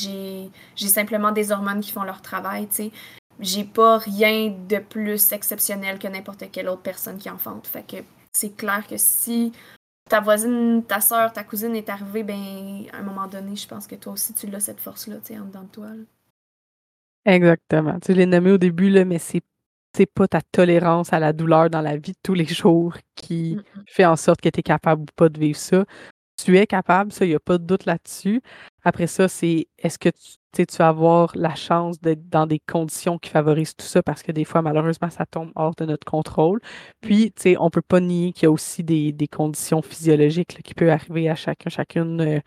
[0.75, 2.91] j'ai simplement des hormones qui font leur travail, tu sais.
[3.39, 7.65] J'ai pas rien de plus exceptionnel que n'importe quelle autre personne qui enfante.
[7.65, 7.97] Fait que
[8.31, 9.51] c'est clair que si
[10.07, 13.87] ta voisine, ta soeur, ta cousine est arrivée, ben à un moment donné, je pense
[13.87, 15.87] que toi aussi tu l'as cette force-là, tu sais, en dedans de toi.
[15.87, 16.03] là.
[17.25, 17.99] Exactement.
[17.99, 19.41] Tu l'as nommé au début, là, mais c'est
[19.95, 23.57] c'est pas ta tolérance à la douleur dans la vie de tous les jours qui
[23.87, 25.85] fait en sorte que tu es capable ou pas de vivre ça.
[26.37, 28.41] Tu es capable, ça, il n'y a pas de doute là-dessus.
[28.83, 33.17] Après ça, c'est est-ce que tu, tu vas avoir la chance d'être dans des conditions
[33.19, 36.59] qui favorisent tout ça parce que des fois, malheureusement, ça tombe hors de notre contrôle.
[37.01, 40.53] Puis, tu sais, on peut pas nier qu'il y a aussi des, des conditions physiologiques
[40.55, 42.39] là, qui peuvent arriver à chacun, chacune euh,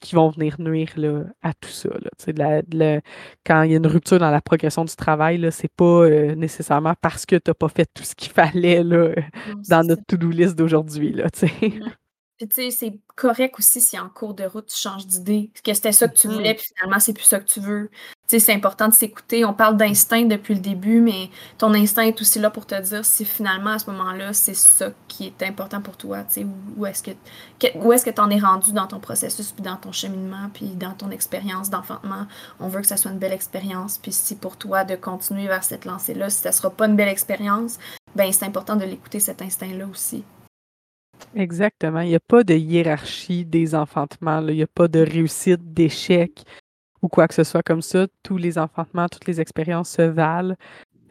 [0.00, 1.88] qui vont venir nuire là, à tout ça.
[1.88, 2.10] Là.
[2.18, 3.00] Tu sais, de la- de la-
[3.46, 6.34] quand il y a une rupture dans la progression du travail, là, c'est pas euh,
[6.34, 9.08] nécessairement parce que tu n'as pas fait tout ce qu'il fallait là,
[9.48, 11.16] Non, dans notre to-do list d'aujourd'hui.
[12.38, 15.72] Puis tu sais, c'est correct aussi si en cours de route tu changes d'idée, que
[15.72, 16.34] c'était ça que tu Mhm.
[16.34, 17.90] voulais, puis finalement c'est plus ça que tu veux.
[18.26, 19.44] Tu sais, c'est important de s'écouter.
[19.44, 23.04] On parle d'instinct depuis le début, mais ton instinct est aussi là pour te dire
[23.04, 26.24] si finalement à ce moment-là c'est ça qui est important pour toi.
[26.24, 27.12] Tu sais, où, est-ce que
[27.60, 30.50] que- où est-ce que tu en es rendu dans ton processus, puis dans ton cheminement,
[30.52, 32.26] puis dans ton expérience d'enfantement.
[32.58, 35.62] On veut que ça soit une belle expérience, puis si pour toi de continuer vers
[35.62, 37.78] cette lancée-là, si ça sera pas une belle expérience,
[38.16, 40.24] ben c'est important de l'écouter cet instinct-là aussi.
[41.34, 42.00] Exactement.
[42.00, 44.40] Il n'y a pas de hiérarchie des enfantements.
[44.40, 44.52] là.
[44.52, 46.44] Il n'y a pas de réussite, d'échec
[47.02, 48.06] ou quoi que ce soit comme ça.
[48.22, 50.54] Tous les enfantements, toutes les expériences se valent.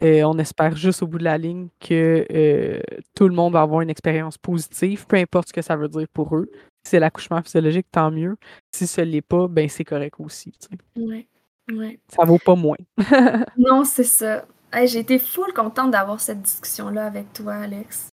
[0.02, 2.80] Euh, on espère juste au bout de la ligne que euh,
[3.14, 6.06] tout le monde va avoir une expérience positive, peu importe ce que ça veut dire
[6.12, 6.50] pour eux.
[6.82, 8.36] Si c'est l'accouchement physiologique, tant mieux.
[8.74, 10.52] Si ce l'est pas, ben c'est correct aussi.
[10.52, 11.00] tu sais.
[11.00, 11.26] Ouais,
[11.72, 11.98] ouais.
[12.08, 12.76] Ça vaut pas moins.
[13.56, 14.44] Non, c'est ça.
[14.72, 18.08] Hey, j'ai été full contente d'avoir cette discussion-là avec toi, Alex.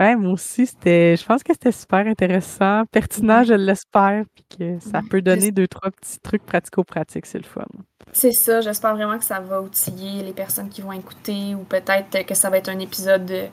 [0.00, 1.16] Ouais, moi aussi, c'était.
[1.16, 3.44] Je pense que c'était super intéressant, pertinent, Ouais.
[3.44, 5.08] je l'espère, puis que ça Ouais.
[5.08, 7.64] peut donner deux, trois petits trucs pratico-pratiques, c'est le fun.
[8.12, 12.26] C'est ça, j'espère vraiment que ça va outiller les personnes qui vont écouter ou peut-être
[12.26, 13.46] que ça va être un épisode euh,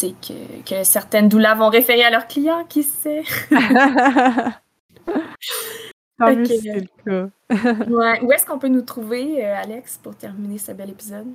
[0.00, 3.22] que, que certaines doulas vont référer à leurs clients, qui sait?
[6.46, 7.84] Si c'est le cas.
[7.90, 8.20] Ouais.
[8.22, 11.26] Où est-ce qu'on peut nous trouver, euh, Alex, pour terminer ce bel épisode?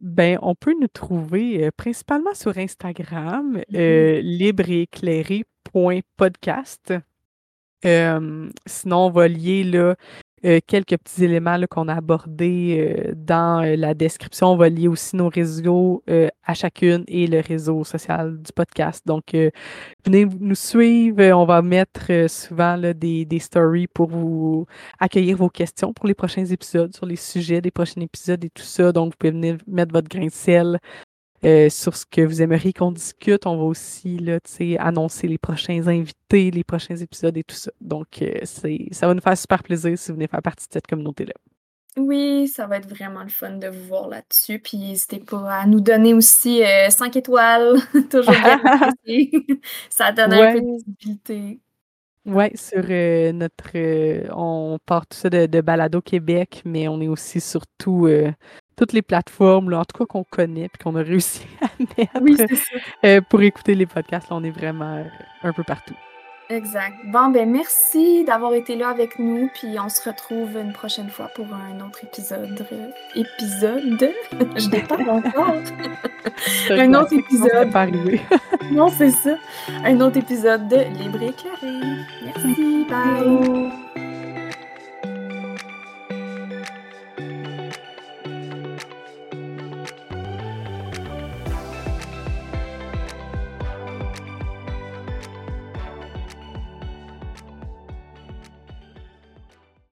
[0.00, 3.62] Ben, on peut nous trouver euh, principalement sur Instagram, Mhm.
[3.74, 6.94] euh, libre et éclairé.podcast.
[7.84, 9.96] Euh, sinon, on va lier là,
[10.44, 14.48] euh, quelques petits éléments qu'on a abordés euh, dans euh, la description.
[14.48, 19.06] On va lier aussi nos réseaux euh, à chacune et le réseau social du podcast.
[19.06, 19.50] Donc, euh,
[20.04, 21.22] venez nous suivre.
[21.32, 24.66] On va mettre souvent là, des, des stories pour vous
[24.98, 28.62] accueillir vos questions pour les prochains épisodes, sur les sujets des prochains épisodes et tout
[28.62, 28.92] ça.
[28.92, 30.78] Donc, vous pouvez venir mettre votre grain de sel
[31.44, 33.46] euh, sur ce que vous aimeriez qu'on discute.
[33.46, 34.38] On va aussi là,
[34.78, 37.70] annoncer les prochains invités, les prochains épisodes et tout ça.
[37.80, 40.86] Donc, euh, ça va nous faire super plaisir si vous venez faire partie de cette
[40.86, 41.34] communauté-là.
[41.96, 44.60] Oui, ça va être vraiment le fun de vous voir là-dessus.
[44.60, 47.78] Puis n'hésitez pas à nous donner aussi 5 étoiles.
[48.10, 48.60] Toujours bien
[49.90, 50.76] ça donne un peu de Ouais.
[50.76, 51.60] visibilité.
[52.26, 53.70] Ouais, sur euh, notre.
[53.76, 58.06] euh, on part tout ça de, de Balado Québec, mais on est aussi sur tout,
[58.06, 58.30] euh,
[58.76, 62.12] toutes les plateformes, là, en tout cas qu'on connaît puis qu'on a réussi à mettre
[62.20, 62.76] Oui, c'est ça.
[63.06, 64.28] euh, pour écouter les podcasts.
[64.30, 65.04] Là, on est vraiment euh,
[65.42, 65.96] un peu partout.
[66.50, 66.96] Exact.
[67.04, 69.48] Bon, ben merci d'avoir été là avec nous.
[69.54, 72.66] Puis on se retrouve une prochaine fois pour un autre épisode.
[72.72, 74.10] euh, Épisode?
[74.56, 75.54] Je déparle encore.
[76.70, 77.70] Un autre Ça épisode.
[78.72, 79.36] Non, c'est ça.
[79.84, 81.78] Un autre épisode de Libre et éclairé.
[82.24, 82.86] Merci.
[82.88, 83.89] Bye.